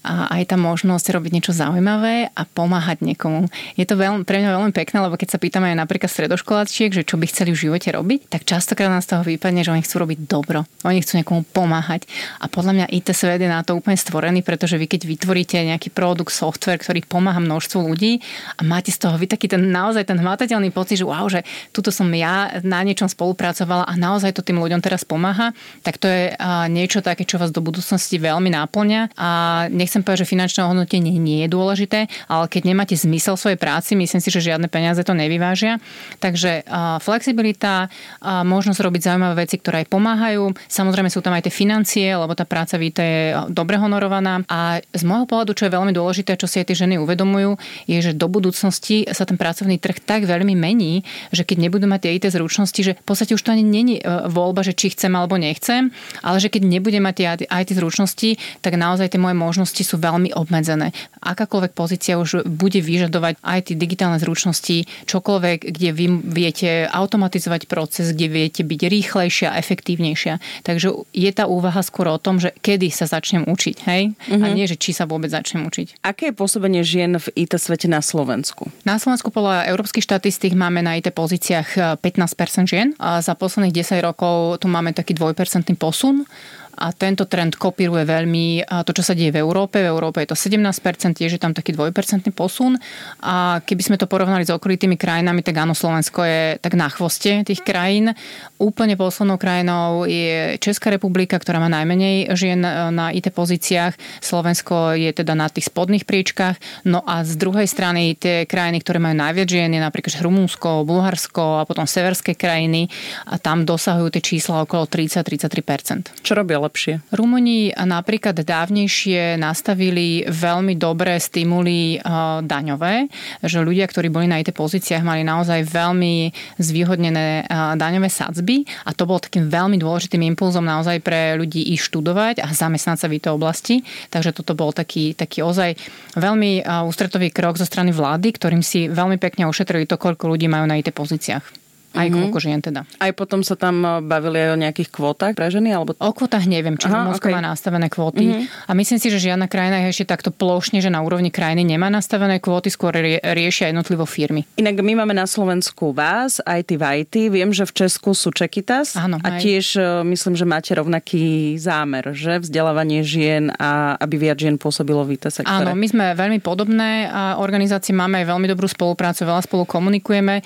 a 0.00 0.32
aj 0.32 0.52
tá 0.52 0.56
možnosť 0.56 1.12
robiť 1.12 1.32
niečo 1.36 1.52
zaujímavé 1.52 2.32
a 2.32 2.42
pomáhať 2.48 3.04
niekomu. 3.04 3.52
Je 3.76 3.84
to 3.84 4.00
veľmi, 4.00 4.24
pre 4.24 4.40
mňa 4.40 4.56
veľmi 4.56 4.72
pekné, 4.72 4.96
lebo 5.04 5.20
keď 5.20 5.36
sa 5.36 5.38
pýtame 5.38 5.72
aj 5.72 5.84
napríklad 5.84 6.08
stredoškoláčiek, 6.08 6.90
že 6.90 7.04
čo 7.04 7.20
by 7.20 7.28
chceli 7.28 7.52
v 7.52 7.68
živote 7.68 7.92
robiť, 7.92 8.32
tak 8.32 8.48
častokrát 8.48 8.88
nás 8.88 9.04
z 9.04 9.12
toho 9.12 9.22
vypadne, 9.28 9.60
že 9.60 9.70
oni 9.76 9.84
chcú 9.84 10.08
robiť 10.08 10.18
dobro. 10.24 10.64
Oni 10.88 11.04
chcú 11.04 11.20
niekomu 11.20 11.44
pomáhať. 11.44 12.08
A 12.40 12.48
podľa 12.48 12.72
mňa 12.80 12.86
IT 12.96 13.12
svet 13.12 13.44
je 13.44 13.50
na 13.50 13.60
to 13.60 13.76
úplne 13.76 14.00
stvorený, 14.00 14.40
pretože 14.40 14.80
vy 14.80 14.88
keď 14.88 15.04
vytvoríte 15.04 15.60
nejaký 15.60 15.92
produkt, 15.92 16.32
software, 16.32 16.80
ktorý 16.80 17.04
pomáha 17.04 17.42
množstvu 17.42 17.84
ľudí 17.84 18.24
a 18.56 18.64
máte 18.64 18.88
z 18.88 19.04
toho 19.04 19.20
vy 19.20 19.28
taký 19.28 19.52
ten 19.52 19.68
naozaj 19.68 20.08
ten 20.08 20.16
hmatateľný 20.16 20.72
pocit, 20.72 21.02
že 21.02 21.04
wow, 21.04 21.28
že 21.28 21.44
tuto 21.76 21.92
som 21.92 22.08
ja 22.14 22.62
na 22.64 22.80
niečom 22.80 23.10
spolupracovala 23.10 23.84
a 23.84 23.92
naozaj 24.00 24.32
to 24.32 24.46
tým 24.46 24.56
ľuďom 24.56 24.80
teraz 24.80 25.04
pomáha, 25.04 25.52
tak 25.84 26.00
to 26.00 26.08
je 26.08 26.32
niečo 26.72 27.04
také, 27.04 27.28
čo 27.28 27.36
vás 27.36 27.52
do 27.52 27.60
budúcnosti 27.60 28.16
veľmi 28.16 28.48
náplňa 28.54 29.12
a 29.18 29.28
nech 29.68 29.89
nechcem 29.90 30.06
povedať, 30.06 30.22
že 30.22 30.30
finančné 30.30 30.60
ohodnotenie 30.62 31.18
nie 31.18 31.42
je 31.42 31.48
dôležité, 31.50 32.06
ale 32.30 32.46
keď 32.46 32.62
nemáte 32.70 32.94
zmysel 32.94 33.34
svojej 33.34 33.58
práci, 33.58 33.98
myslím 33.98 34.22
si, 34.22 34.30
že 34.30 34.54
žiadne 34.54 34.70
peniaze 34.70 35.02
to 35.02 35.18
nevyvážia. 35.18 35.82
Takže 36.22 36.62
flexibilita, 37.02 37.90
možnosť 38.22 38.78
robiť 38.78 39.02
zaujímavé 39.10 39.42
veci, 39.42 39.58
ktoré 39.58 39.82
aj 39.82 39.90
pomáhajú. 39.90 40.54
Samozrejme 40.70 41.10
sú 41.10 41.18
tam 41.26 41.34
aj 41.34 41.50
tie 41.50 41.54
financie, 41.66 42.06
lebo 42.14 42.38
tá 42.38 42.46
práca 42.46 42.78
víte 42.78 43.02
je 43.02 43.22
dobre 43.50 43.74
honorovaná. 43.82 44.46
A 44.46 44.78
z 44.94 45.02
môjho 45.02 45.26
pohľadu, 45.26 45.58
čo 45.58 45.66
je 45.66 45.74
veľmi 45.74 45.90
dôležité, 45.90 46.38
čo 46.38 46.46
si 46.46 46.62
aj 46.62 46.70
tie 46.70 46.86
ženy 46.86 47.02
uvedomujú, 47.02 47.58
je, 47.90 47.98
že 47.98 48.12
do 48.14 48.30
budúcnosti 48.30 49.10
sa 49.10 49.26
ten 49.26 49.34
pracovný 49.34 49.82
trh 49.82 49.98
tak 49.98 50.30
veľmi 50.30 50.54
mení, 50.54 51.02
že 51.34 51.42
keď 51.42 51.66
nebudú 51.66 51.90
mať 51.90 52.06
tie 52.06 52.10
IT 52.22 52.30
zručnosti, 52.30 52.78
že 52.78 52.92
v 52.94 53.04
podstate 53.04 53.34
už 53.34 53.42
to 53.42 53.50
ani 53.50 53.66
není 53.66 53.98
e, 53.98 54.02
voľba, 54.30 54.62
že 54.62 54.76
či 54.76 54.94
chcem 54.94 55.10
alebo 55.18 55.34
nechcem, 55.34 55.90
ale 56.22 56.38
že 56.38 56.46
keď 56.46 56.62
nebudem 56.62 57.02
mať 57.02 57.14
tie 57.18 57.26
IT 57.50 57.70
zručnosti, 57.74 58.38
tak 58.62 58.78
naozaj 58.78 59.10
tie 59.10 59.20
moje 59.20 59.34
možnosti 59.34 59.79
zručnosti 59.80 59.84
sú 59.90 59.96
veľmi 59.96 60.30
obmedzené. 60.36 60.92
Akákoľvek 61.24 61.72
pozícia 61.72 62.20
už 62.20 62.44
bude 62.44 62.80
vyžadovať 62.80 63.40
aj 63.40 63.60
tie 63.72 63.76
digitálne 63.76 64.20
zručnosti, 64.20 64.84
čokoľvek, 65.08 65.58
kde 65.72 65.88
vy 65.92 66.06
viete 66.20 66.86
automatizovať 66.88 67.66
proces, 67.66 68.12
kde 68.12 68.28
viete 68.28 68.62
byť 68.62 68.80
rýchlejšia, 68.86 69.56
efektívnejšia. 69.56 70.64
Takže 70.64 70.88
je 71.12 71.30
tá 71.32 71.48
úvaha 71.48 71.80
skôr 71.80 72.12
o 72.12 72.20
tom, 72.20 72.38
že 72.38 72.52
kedy 72.60 72.92
sa 72.92 73.08
začnem 73.08 73.48
učiť, 73.48 73.76
hej? 73.88 74.12
Mm-hmm. 74.12 74.42
A 74.44 74.46
mhm. 74.46 74.54
nie, 74.54 74.66
že 74.68 74.76
či 74.76 74.92
sa 74.92 75.08
vôbec 75.08 75.32
začnem 75.32 75.64
učiť. 75.64 76.04
Aké 76.04 76.30
je 76.30 76.34
pôsobenie 76.36 76.84
žien 76.84 77.16
v 77.16 77.26
IT 77.36 77.56
svete 77.56 77.88
na 77.88 78.04
Slovensku? 78.04 78.68
Na 78.84 79.00
Slovensku 79.00 79.32
podľa 79.32 79.68
európskych 79.72 80.04
štatistík 80.04 80.52
máme 80.52 80.84
na 80.84 81.00
IT 81.00 81.12
pozíciách 81.12 82.00
15% 82.00 82.68
žien 82.68 82.92
a 83.00 83.24
za 83.24 83.32
posledných 83.32 83.74
10 83.74 84.00
rokov 84.04 84.60
tu 84.60 84.66
máme 84.68 84.92
taký 84.92 85.16
dvojpercentný 85.16 85.76
posun. 85.76 86.28
A 86.76 86.94
tento 86.94 87.26
trend 87.26 87.58
kopíruje 87.58 88.06
veľmi 88.06 88.66
to, 88.86 88.92
čo 88.94 89.02
sa 89.02 89.12
deje 89.16 89.34
v 89.34 89.42
Európe. 89.42 89.82
V 89.82 89.90
Európe 89.90 90.22
je 90.22 90.30
to 90.30 90.38
17%, 90.38 91.18
tiež 91.18 91.36
je 91.36 91.40
tam 91.40 91.52
taký 91.56 91.74
dvojpercentný 91.74 92.30
posun 92.30 92.78
a 93.20 93.58
keby 93.64 93.82
sme 93.82 93.96
to 93.98 94.06
porovnali 94.06 94.46
s 94.46 94.54
okolitými 94.54 94.94
krajinami, 94.94 95.42
tak 95.42 95.58
áno, 95.58 95.74
Slovensko 95.74 96.22
je 96.22 96.42
tak 96.62 96.78
na 96.78 96.86
chvoste 96.86 97.42
tých 97.42 97.64
krajín. 97.66 98.14
Úplne 98.60 98.94
poslednou 98.94 99.40
krajinou 99.40 100.04
je 100.06 100.60
Česká 100.62 100.92
republika, 100.92 101.40
ktorá 101.40 101.58
má 101.58 101.72
najmenej 101.72 102.30
žien 102.36 102.60
e, 102.60 102.92
na 102.92 103.10
IT 103.10 103.32
pozíciách. 103.32 104.22
Slovensko 104.22 104.94
je 104.94 105.10
teda 105.10 105.32
na 105.32 105.48
tých 105.48 105.72
spodných 105.72 106.04
príčkach. 106.04 106.60
No 106.84 107.00
a 107.02 107.24
z 107.24 107.40
druhej 107.40 107.66
strany 107.66 108.14
tie 108.14 108.44
krajiny, 108.44 108.84
ktoré 108.84 109.00
majú 109.00 109.16
najviac 109.16 109.48
žien, 109.48 109.72
je 109.72 109.80
napríklad 109.80 110.12
Rumunsko, 110.20 110.84
Bulharsko 110.84 111.64
a 111.64 111.66
potom 111.66 111.88
severské 111.88 112.36
krajiny 112.36 112.92
a 113.26 113.40
tam 113.40 113.64
dosahujú 113.64 114.12
tie 114.12 114.22
čísla 114.36 114.62
okolo 114.68 114.84
30-33%. 114.84 116.20
Čo 116.20 116.36
robia 116.36 116.59
lepšie? 116.64 117.00
Rumúni 117.12 117.72
napríklad 117.74 118.40
dávnejšie 118.40 119.36
nastavili 119.40 120.24
veľmi 120.28 120.76
dobré 120.76 121.16
stimuly 121.20 121.96
e, 121.96 121.98
daňové, 122.44 123.08
že 123.44 123.60
ľudia, 123.60 123.88
ktorí 123.88 124.08
boli 124.12 124.26
na 124.28 124.40
IT 124.40 124.52
pozíciách, 124.56 125.04
mali 125.04 125.24
naozaj 125.24 125.64
veľmi 125.66 126.32
zvýhodnené 126.60 127.44
e, 127.44 127.54
daňové 127.76 128.08
sadzby 128.12 128.64
a 128.84 128.92
to 128.96 129.04
bol 129.04 129.20
takým 129.20 129.48
veľmi 129.48 129.80
dôležitým 129.80 130.24
impulzom 130.34 130.64
naozaj 130.64 131.00
pre 131.04 131.36
ľudí 131.36 131.72
ísť 131.76 131.84
študovať 131.90 132.34
a 132.44 132.48
zamestnať 132.52 132.96
sa 133.00 133.06
v 133.08 133.16
tejto 133.18 133.36
oblasti. 133.36 133.82
Takže 134.08 134.36
toto 134.36 134.56
bol 134.56 134.70
taký, 134.70 135.12
taký 135.12 135.42
ozaj 135.44 135.76
veľmi 136.16 136.64
ústretový 136.86 137.34
krok 137.34 137.58
zo 137.58 137.66
strany 137.66 137.90
vlády, 137.90 138.32
ktorým 138.36 138.62
si 138.64 138.86
veľmi 138.86 139.18
pekne 139.18 139.48
ošetrili 139.50 139.84
to, 139.84 139.98
koľko 139.98 140.30
ľudí 140.30 140.46
majú 140.46 140.64
na 140.64 140.78
IT 140.78 140.94
pozíciách. 140.94 141.59
Aj 141.90 142.06
mm-hmm. 142.06 142.30
koľko 142.30 142.38
žien 142.38 142.60
teda. 142.62 142.86
Aj 143.02 143.10
potom 143.10 143.42
sa 143.42 143.58
tam 143.58 143.82
eh, 143.82 143.90
bavili 143.98 144.38
aj 144.46 144.50
o 144.54 144.58
nejakých 144.62 144.88
kvótach 144.94 145.34
pre 145.34 145.50
ženy? 145.50 145.74
Alebo... 145.74 145.98
O 145.98 146.14
kvótach 146.14 146.46
neviem, 146.46 146.78
či 146.78 146.86
Rumunsko 146.86 147.26
okay. 147.26 147.34
má 147.34 147.42
nastavené 147.42 147.90
kvóty. 147.90 148.30
Mm-hmm. 148.30 148.70
A 148.70 148.72
myslím 148.78 148.98
si, 149.02 149.10
že 149.10 149.18
žiadna 149.18 149.50
krajina 149.50 149.82
je 149.86 149.98
ešte 149.98 150.06
takto 150.06 150.30
plošne, 150.30 150.78
že 150.78 150.86
na 150.86 151.02
úrovni 151.02 151.34
krajiny 151.34 151.66
nemá 151.66 151.90
nastavené 151.90 152.38
kvóty, 152.38 152.70
skôr 152.70 152.94
rie- 152.94 153.18
riešia 153.18 153.74
jednotlivo 153.74 154.06
firmy. 154.06 154.46
Inak 154.54 154.78
my 154.78 155.02
máme 155.02 155.18
na 155.18 155.26
Slovensku 155.26 155.90
vás, 155.90 156.38
IT 156.46 156.78
v 156.78 156.82
IT. 157.02 157.14
Viem, 157.34 157.50
že 157.50 157.66
v 157.66 157.72
Česku 157.74 158.14
sú 158.14 158.30
Čekitas. 158.30 158.94
Áno, 158.94 159.18
a 159.18 159.28
aj. 159.36 159.42
tiež 159.42 159.66
eh, 159.76 160.06
myslím, 160.06 160.38
že 160.38 160.46
máte 160.46 160.70
rovnaký 160.78 161.58
zámer, 161.58 162.14
že 162.14 162.38
vzdelávanie 162.38 163.02
žien 163.02 163.50
a 163.58 163.98
aby 163.98 164.30
viac 164.30 164.38
žien 164.38 164.54
pôsobilo 164.54 165.02
v 165.02 165.18
IT 165.18 165.26
sektore. 165.26 165.66
Áno, 165.66 165.74
my 165.74 165.86
sme 165.90 166.14
veľmi 166.14 166.38
podobné 166.38 167.10
organizácie, 167.36 167.90
máme 167.90 168.22
aj 168.22 168.26
veľmi 168.30 168.46
dobrú 168.46 168.68
spoluprácu, 168.70 169.26
veľa 169.26 169.42
spolu 169.42 169.64
komunikujeme. 169.66 170.42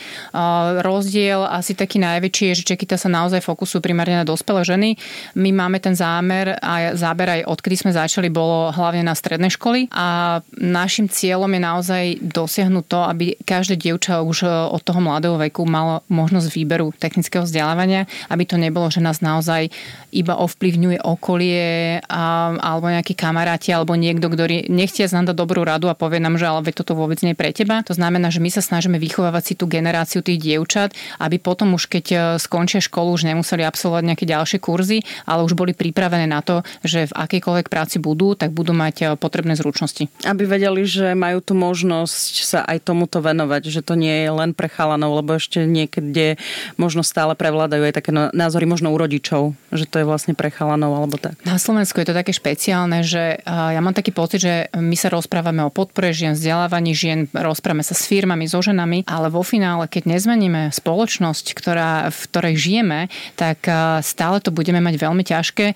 Rozdiel 0.81 1.34
asi 1.43 1.75
taký 1.75 1.99
naj 1.99 2.15
najväčší 2.15 2.45
je, 2.55 2.59
že 2.63 2.69
Čekita 2.75 2.95
sa 2.95 3.11
naozaj 3.11 3.43
fokusujú 3.43 3.83
primárne 3.83 4.23
na 4.23 4.27
dospelé 4.27 4.63
ženy. 4.63 4.95
My 5.35 5.51
máme 5.51 5.83
ten 5.83 5.99
zámer 5.99 6.55
a 6.63 6.95
záber 6.95 7.43
aj 7.43 7.51
odkedy 7.51 7.75
sme 7.75 7.91
začali, 7.91 8.31
bolo 8.31 8.71
hlavne 8.71 9.03
na 9.03 9.19
stredné 9.19 9.51
školy 9.51 9.91
a 9.91 10.39
našim 10.55 11.11
cieľom 11.11 11.51
je 11.51 11.61
naozaj 11.61 12.05
dosiahnuť 12.23 12.85
to, 12.87 13.01
aby 13.03 13.25
každé 13.43 13.83
dievča 13.83 14.23
už 14.23 14.47
e, 14.47 14.49
od 14.49 14.81
toho 14.81 15.03
mladého 15.03 15.35
veku 15.37 15.67
malo 15.67 16.07
možnosť 16.07 16.49
výberu 16.55 16.95
technického 16.95 17.43
vzdelávania, 17.43 18.07
aby 18.31 18.47
to 18.47 18.57
nebolo, 18.57 18.87
že 18.89 19.03
nás 19.03 19.19
naozaj 19.19 19.69
iba 20.15 20.39
ovplyvňuje 20.39 21.03
okolie 21.03 21.99
a, 22.07 22.55
alebo 22.55 22.87
nejakí 22.89 23.19
kamaráti 23.19 23.75
alebo 23.75 23.99
niekto, 23.99 24.31
ktorý 24.31 24.71
nechtie 24.71 25.07
nám 25.11 25.31
dať 25.31 25.37
dobrú 25.37 25.63
radu 25.67 25.91
a 25.91 25.99
povie 25.99 26.19
nám, 26.19 26.39
že 26.39 26.47
ale 26.47 26.67
toto 26.75 26.95
vôbec 26.95 27.19
nie 27.23 27.35
je 27.35 27.39
pre 27.39 27.51
teba. 27.55 27.83
To 27.87 27.95
znamená, 27.95 28.31
že 28.31 28.43
my 28.43 28.51
sa 28.51 28.63
snažíme 28.63 28.99
vychovávať 28.99 29.43
si 29.43 29.55
tú 29.55 29.71
generáciu 29.71 30.23
tých 30.23 30.43
dievčat, 30.43 30.95
aby 31.25 31.41
potom 31.41 31.73
už 31.73 31.89
keď 31.89 32.07
e, 32.13 32.17
skončia 32.37 32.85
školu, 32.85 33.17
už 33.17 33.25
nemuseli 33.25 33.65
absolvovať 33.65 34.03
nejaké 34.05 34.25
ďalšie 34.29 34.59
kurzy, 34.61 35.01
ale 35.25 35.41
už 35.49 35.57
boli 35.57 35.73
pripravené 35.73 36.29
na 36.29 36.45
to, 36.45 36.61
že 36.85 37.09
v 37.09 37.17
akejkoľvek 37.17 37.73
práci 37.73 37.97
budú, 37.97 38.37
tak 38.37 38.53
budú 38.53 38.77
mať 38.77 38.97
e, 39.01 39.05
potrebné 39.17 39.57
zručnosti. 39.57 40.13
Aby 40.29 40.45
vedeli, 40.45 40.85
že 40.85 41.17
majú 41.17 41.41
tu 41.41 41.57
možnosť 41.57 42.35
sa 42.45 42.61
aj 42.69 42.85
tomuto 42.85 43.25
venovať, 43.25 43.73
že 43.73 43.81
to 43.81 43.97
nie 43.97 44.29
je 44.29 44.31
len 44.31 44.53
pre 44.53 44.69
chalanov, 44.69 45.17
lebo 45.25 45.41
ešte 45.41 45.65
niekde 45.65 46.37
možno 46.77 47.01
stále 47.01 47.33
prevládajú 47.33 47.83
aj 47.89 47.95
také 47.97 48.11
názory 48.13 48.69
možno 48.69 48.93
u 48.93 48.97
rodičov, 49.01 49.57
že 49.73 49.89
to 49.89 50.05
je 50.05 50.07
vlastne 50.07 50.37
pre 50.37 50.53
chalanov 50.53 50.93
alebo 50.93 51.17
tak. 51.17 51.41
Na 51.49 51.57
Slovensku 51.57 51.97
je 52.03 52.13
to 52.13 52.15
také 52.15 52.37
špeciálne, 52.37 53.01
že 53.01 53.41
e, 53.41 53.47
ja 53.49 53.81
mám 53.81 53.97
taký 53.97 54.13
pocit, 54.13 54.45
že 54.45 54.55
my 54.77 54.95
sa 54.99 55.09
rozprávame 55.09 55.65
o 55.65 55.73
podpore 55.73 56.13
žien, 56.13 56.37
vzdelávaní 56.37 56.93
žien, 56.93 57.31
rozprávame 57.33 57.87
sa 57.87 57.97
s 57.97 58.05
firmami, 58.05 58.45
so 58.45 58.61
ženami, 58.61 59.07
ale 59.09 59.33
vo 59.33 59.41
finále, 59.41 59.87
keď 59.89 60.11
nezmeníme 60.11 60.75
spoločnosť, 60.75 61.14
ktorá 61.21 62.09
v 62.09 62.21
ktorej 62.31 62.55
žijeme, 62.57 63.01
tak 63.37 63.63
stále 64.01 64.41
to 64.41 64.51
budeme 64.51 64.81
mať 64.81 64.95
veľmi 64.99 65.23
ťažké, 65.27 65.67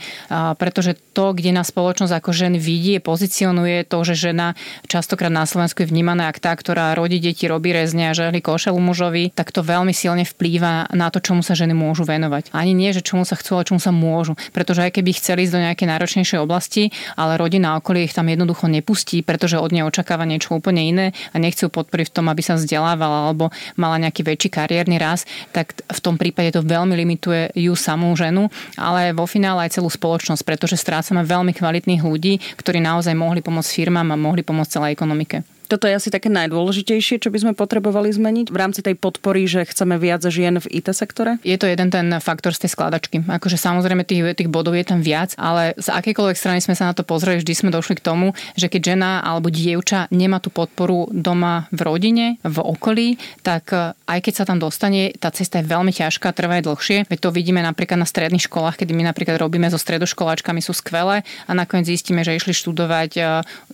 pretože 0.57 0.97
to, 1.12 1.35
kde 1.35 1.52
nás 1.54 1.68
spoločnosť 1.68 2.14
ako 2.14 2.30
ženy 2.30 2.59
vidí, 2.62 2.97
pozicionuje 3.02 3.85
to, 3.85 3.99
že 4.07 4.30
žena 4.30 4.54
častokrát 4.87 5.30
na 5.30 5.45
Slovensku 5.45 5.83
je 5.83 5.90
vnímaná 5.90 6.30
ako 6.30 6.40
tá, 6.40 6.52
ktorá 6.54 6.95
rodí 6.97 7.21
deti, 7.21 7.45
robí 7.50 7.75
rezne 7.75 8.11
a 8.11 8.16
žehli 8.16 8.40
košelu 8.40 8.78
mužovi, 8.78 9.35
tak 9.35 9.52
to 9.52 9.61
veľmi 9.61 9.92
silne 9.92 10.25
vplýva 10.25 10.90
na 10.95 11.12
to, 11.12 11.21
čomu 11.21 11.45
sa 11.45 11.52
ženy 11.59 11.76
môžu 11.76 12.09
venovať. 12.09 12.54
Ani 12.57 12.73
nie, 12.73 12.95
že 12.95 13.04
čomu 13.04 13.28
sa 13.28 13.37
chcú, 13.37 13.61
ale 13.61 13.68
čomu 13.68 13.83
sa 13.83 13.92
môžu. 13.92 14.38
Pretože 14.57 14.88
aj 14.88 14.97
keby 14.97 15.11
chceli 15.18 15.45
ísť 15.45 15.54
do 15.54 15.64
nejakej 15.68 15.87
náročnejšej 15.90 16.40
oblasti, 16.40 16.90
ale 17.18 17.37
rodina 17.37 17.76
okolie 17.76 18.09
ich 18.09 18.16
tam 18.16 18.33
jednoducho 18.33 18.71
nepustí, 18.71 19.21
pretože 19.21 19.61
od 19.61 19.68
nej 19.68 19.85
očakáva 19.85 20.25
niečo 20.25 20.57
úplne 20.57 20.80
iné 20.88 21.07
a 21.35 21.37
nechcú 21.37 21.68
podporiť 21.68 22.09
v 22.09 22.14
tom, 22.16 22.26
aby 22.33 22.40
sa 22.40 22.57
vzdelávala 22.57 23.28
alebo 23.28 23.52
mala 23.76 24.00
nejaký 24.00 24.25
väčší 24.25 24.49
kariérny 24.49 24.97
raz, 24.97 25.27
tak 25.52 25.75
v 25.75 26.00
tom 26.00 26.16
prípade 26.16 26.54
to 26.54 26.64
veľmi 26.64 26.94
limituje 26.94 27.52
ju 27.56 27.75
samú 27.75 28.14
ženu, 28.14 28.49
ale 28.78 29.12
vo 29.12 29.26
finále 29.26 29.66
aj 29.66 29.80
celú 29.80 29.90
spoločnosť, 29.90 30.42
pretože 30.47 30.80
strácame 30.80 31.26
veľmi 31.26 31.52
kvalitných 31.52 32.02
ľudí, 32.04 32.40
ktorí 32.56 32.78
naozaj 32.78 33.12
mohli 33.18 33.42
pomôcť 33.42 33.70
firmám 33.70 34.14
a 34.14 34.20
mohli 34.20 34.47
pomôcť 34.47 34.73
celej 34.78 34.94
ekonomike. 34.94 35.57
Toto 35.68 35.84
je 35.84 36.00
asi 36.00 36.08
také 36.08 36.32
najdôležitejšie, 36.32 37.20
čo 37.20 37.28
by 37.28 37.44
sme 37.44 37.52
potrebovali 37.52 38.08
zmeniť 38.08 38.48
v 38.48 38.56
rámci 38.56 38.80
tej 38.80 38.96
podpory, 38.96 39.44
že 39.44 39.68
chceme 39.68 40.00
viac 40.00 40.25
žien 40.25 40.56
v 40.56 40.80
IT 40.80 40.88
sektore? 40.96 41.37
Je 41.44 41.60
to 41.60 41.68
jeden 41.68 41.92
ten 41.92 42.08
faktor 42.25 42.56
z 42.56 42.64
tej 42.64 42.72
skladačky. 42.72 43.20
Akože 43.28 43.60
samozrejme 43.60 44.08
tých, 44.08 44.32
tých 44.32 44.48
bodov 44.48 44.72
je 44.72 44.88
tam 44.88 45.04
viac, 45.04 45.37
ale 45.37 45.76
z 45.76 45.92
akejkoľvek 45.92 46.40
strany 46.40 46.64
sme 46.64 46.72
sa 46.72 46.88
na 46.88 46.96
to 46.96 47.04
pozreli, 47.04 47.44
vždy 47.44 47.52
sme 47.52 47.68
došli 47.68 48.00
k 48.00 48.04
tomu, 48.04 48.32
že 48.56 48.72
keď 48.72 48.96
žena 48.96 49.20
alebo 49.20 49.52
dievča 49.52 50.08
nemá 50.08 50.40
tú 50.40 50.48
podporu 50.48 51.12
doma 51.12 51.68
v 51.68 51.80
rodine, 51.84 52.26
v 52.40 52.58
okolí, 52.64 53.20
tak 53.44 53.68
e, 53.76 53.92
aj 53.92 54.18
keď 54.25 54.32
sa 54.40 54.44
tam 54.48 54.56
dostane, 54.56 55.12
tá 55.20 55.28
cesta 55.28 55.60
je 55.60 55.68
veľmi 55.68 55.92
ťažká, 55.92 56.32
trvá 56.32 56.64
aj 56.64 56.64
dlhšie. 56.64 56.98
Veď 57.12 57.28
to 57.28 57.37
vidíme 57.37 57.60
napríklad 57.60 58.00
na 58.00 58.08
stredných 58.08 58.48
školách, 58.48 58.80
kedy 58.80 58.96
my 58.96 59.04
napríklad 59.04 59.37
robíme 59.37 59.68
so 59.68 59.76
stredoškoláčkami, 59.76 60.64
sú 60.64 60.72
skvelé 60.72 61.28
a 61.44 61.52
nakoniec 61.52 61.92
zistíme, 61.92 62.25
že 62.25 62.40
išli 62.40 62.56
študovať 62.56 63.10
e, 63.20 63.22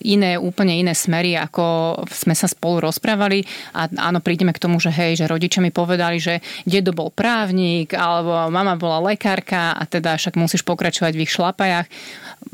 iné, 0.02 0.34
úplne 0.42 0.74
iné 0.74 0.90
smery 0.90 1.38
ako 1.38 1.83
sme 2.08 2.34
sa 2.36 2.48
spolu 2.48 2.84
rozprávali 2.88 3.44
a 3.76 3.86
áno, 3.88 4.18
prídeme 4.24 4.54
k 4.54 4.62
tomu, 4.62 4.80
že 4.80 4.90
hej, 4.90 5.20
že 5.20 5.30
rodičia 5.30 5.60
mi 5.60 5.74
povedali, 5.74 6.18
že 6.18 6.40
dedo 6.64 6.94
bol 6.94 7.10
právnik 7.12 7.92
alebo 7.92 8.48
mama 8.48 8.74
bola 8.78 9.12
lekárka 9.12 9.76
a 9.76 9.82
teda 9.84 10.16
však 10.16 10.38
musíš 10.40 10.64
pokračovať 10.64 11.12
v 11.14 11.22
ich 11.24 11.32
šlapajach. 11.32 11.86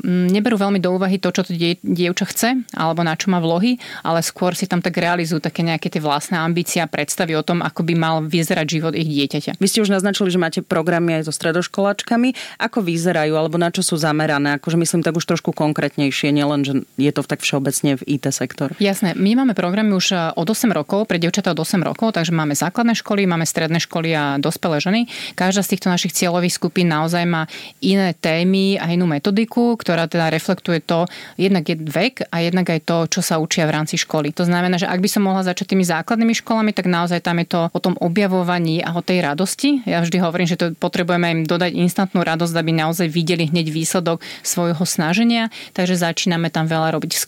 Mm, 0.01 0.31
neberú 0.31 0.55
veľmi 0.55 0.79
do 0.79 0.95
úvahy 0.95 1.19
to, 1.19 1.29
čo 1.35 1.43
to 1.43 1.51
die, 1.51 1.75
dievča 1.83 2.25
chce 2.31 2.49
alebo 2.73 3.03
na 3.03 3.13
čo 3.19 3.27
má 3.27 3.43
vlohy, 3.43 3.75
ale 4.01 4.23
skôr 4.23 4.55
si 4.55 4.65
tam 4.65 4.79
tak 4.79 4.95
realizujú 4.95 5.43
také 5.43 5.61
nejaké 5.67 5.91
tie 5.91 5.99
vlastné 5.99 6.39
ambície 6.39 6.79
a 6.79 6.87
predstavy 6.87 7.35
o 7.35 7.43
tom, 7.43 7.59
ako 7.59 7.83
by 7.83 7.93
mal 7.93 8.15
vyzerať 8.23 8.67
život 8.67 8.93
ich 8.95 9.07
dieťaťa. 9.07 9.59
Vy 9.59 9.67
ste 9.67 9.83
už 9.83 9.91
naznačili, 9.91 10.31
že 10.31 10.39
máte 10.39 10.59
programy 10.63 11.19
aj 11.19 11.27
so 11.27 11.33
stredoškoláčkami. 11.35 12.59
Ako 12.63 12.79
vyzerajú 12.81 13.35
alebo 13.35 13.59
na 13.59 13.69
čo 13.69 13.83
sú 13.83 13.99
zamerané? 13.99 14.57
Akože 14.57 14.79
myslím 14.79 15.03
tak 15.03 15.19
už 15.19 15.27
trošku 15.27 15.51
konkrétnejšie, 15.51 16.31
nielen, 16.31 16.63
že 16.63 16.73
je 16.95 17.11
to 17.11 17.21
tak 17.27 17.43
všeobecne 17.43 17.99
v 17.99 18.03
IT 18.17 18.25
sektor. 18.31 18.73
Jasné, 18.79 19.13
my 19.21 19.37
máme 19.37 19.53
programy 19.53 19.93
už 19.93 20.17
eh, 20.17 20.19
od 20.33 20.49
8 20.49 20.73
rokov, 20.73 21.05
pre 21.05 21.21
dievčatá 21.21 21.53
od 21.53 21.61
8 21.61 21.77
rokov, 21.85 22.17
takže 22.17 22.33
máme 22.33 22.57
základné 22.57 22.97
školy, 22.97 23.29
máme 23.29 23.45
stredné 23.45 23.77
školy 23.77 24.17
a 24.17 24.41
dospelé 24.41 24.81
ženy. 24.81 25.05
Každá 25.37 25.61
z 25.61 25.77
týchto 25.77 25.93
našich 25.93 26.17
cieľových 26.17 26.57
skupín 26.57 26.89
naozaj 26.89 27.23
má 27.29 27.45
iné 27.85 28.17
témy 28.17 28.81
a 28.81 28.89
inú 28.89 29.05
metodiku, 29.05 29.77
ktorá 29.77 30.09
teda 30.09 30.33
reflektuje 30.33 30.81
to, 30.81 31.05
jednak 31.37 31.69
je 31.69 31.77
vek 31.77 32.33
a 32.33 32.41
jednak 32.41 32.67
aj 32.73 32.81
to, 32.81 32.97
čo 33.07 33.21
sa 33.21 33.37
učia 33.37 33.69
v 33.69 33.77
rámci 33.77 34.01
školy. 34.01 34.33
To 34.33 34.43
znamená, 34.43 34.81
že 34.81 34.89
ak 34.89 34.99
by 34.99 35.09
som 35.09 35.21
mohla 35.23 35.45
začať 35.45 35.77
tými 35.77 35.85
základnými 35.85 36.33
školami, 36.41 36.73
tak 36.73 36.89
naozaj 36.89 37.21
tam 37.21 37.37
je 37.45 37.47
to 37.47 37.61
o 37.69 37.79
tom 37.79 37.93
objavovaní 38.01 38.81
a 38.81 38.97
o 38.97 39.05
tej 39.05 39.21
radosti. 39.21 39.85
Ja 39.85 40.01
vždy 40.01 40.17
hovorím, 40.17 40.49
že 40.49 40.57
to 40.57 40.73
potrebujeme 40.73 41.29
im 41.29 41.41
dodať 41.45 41.77
instantnú 41.77 42.25
radosť, 42.25 42.57
aby 42.57 42.71
naozaj 42.73 43.05
videli 43.05 43.45
hneď 43.45 43.69
výsledok 43.69 44.25
svojho 44.41 44.81
snaženia. 44.81 45.53
Takže 45.77 46.01
začíname 46.01 46.49
tam 46.49 46.65
veľa 46.65 46.97
robiť 46.97 47.11
v 47.13 47.25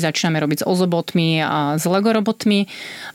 začíname 0.00 0.38
robiť 0.38 0.62
s 0.62 0.64
ozobotmi, 0.64 1.33
a 1.40 1.80
s 1.80 1.88
Lego 1.88 2.12
robotmi 2.12 2.66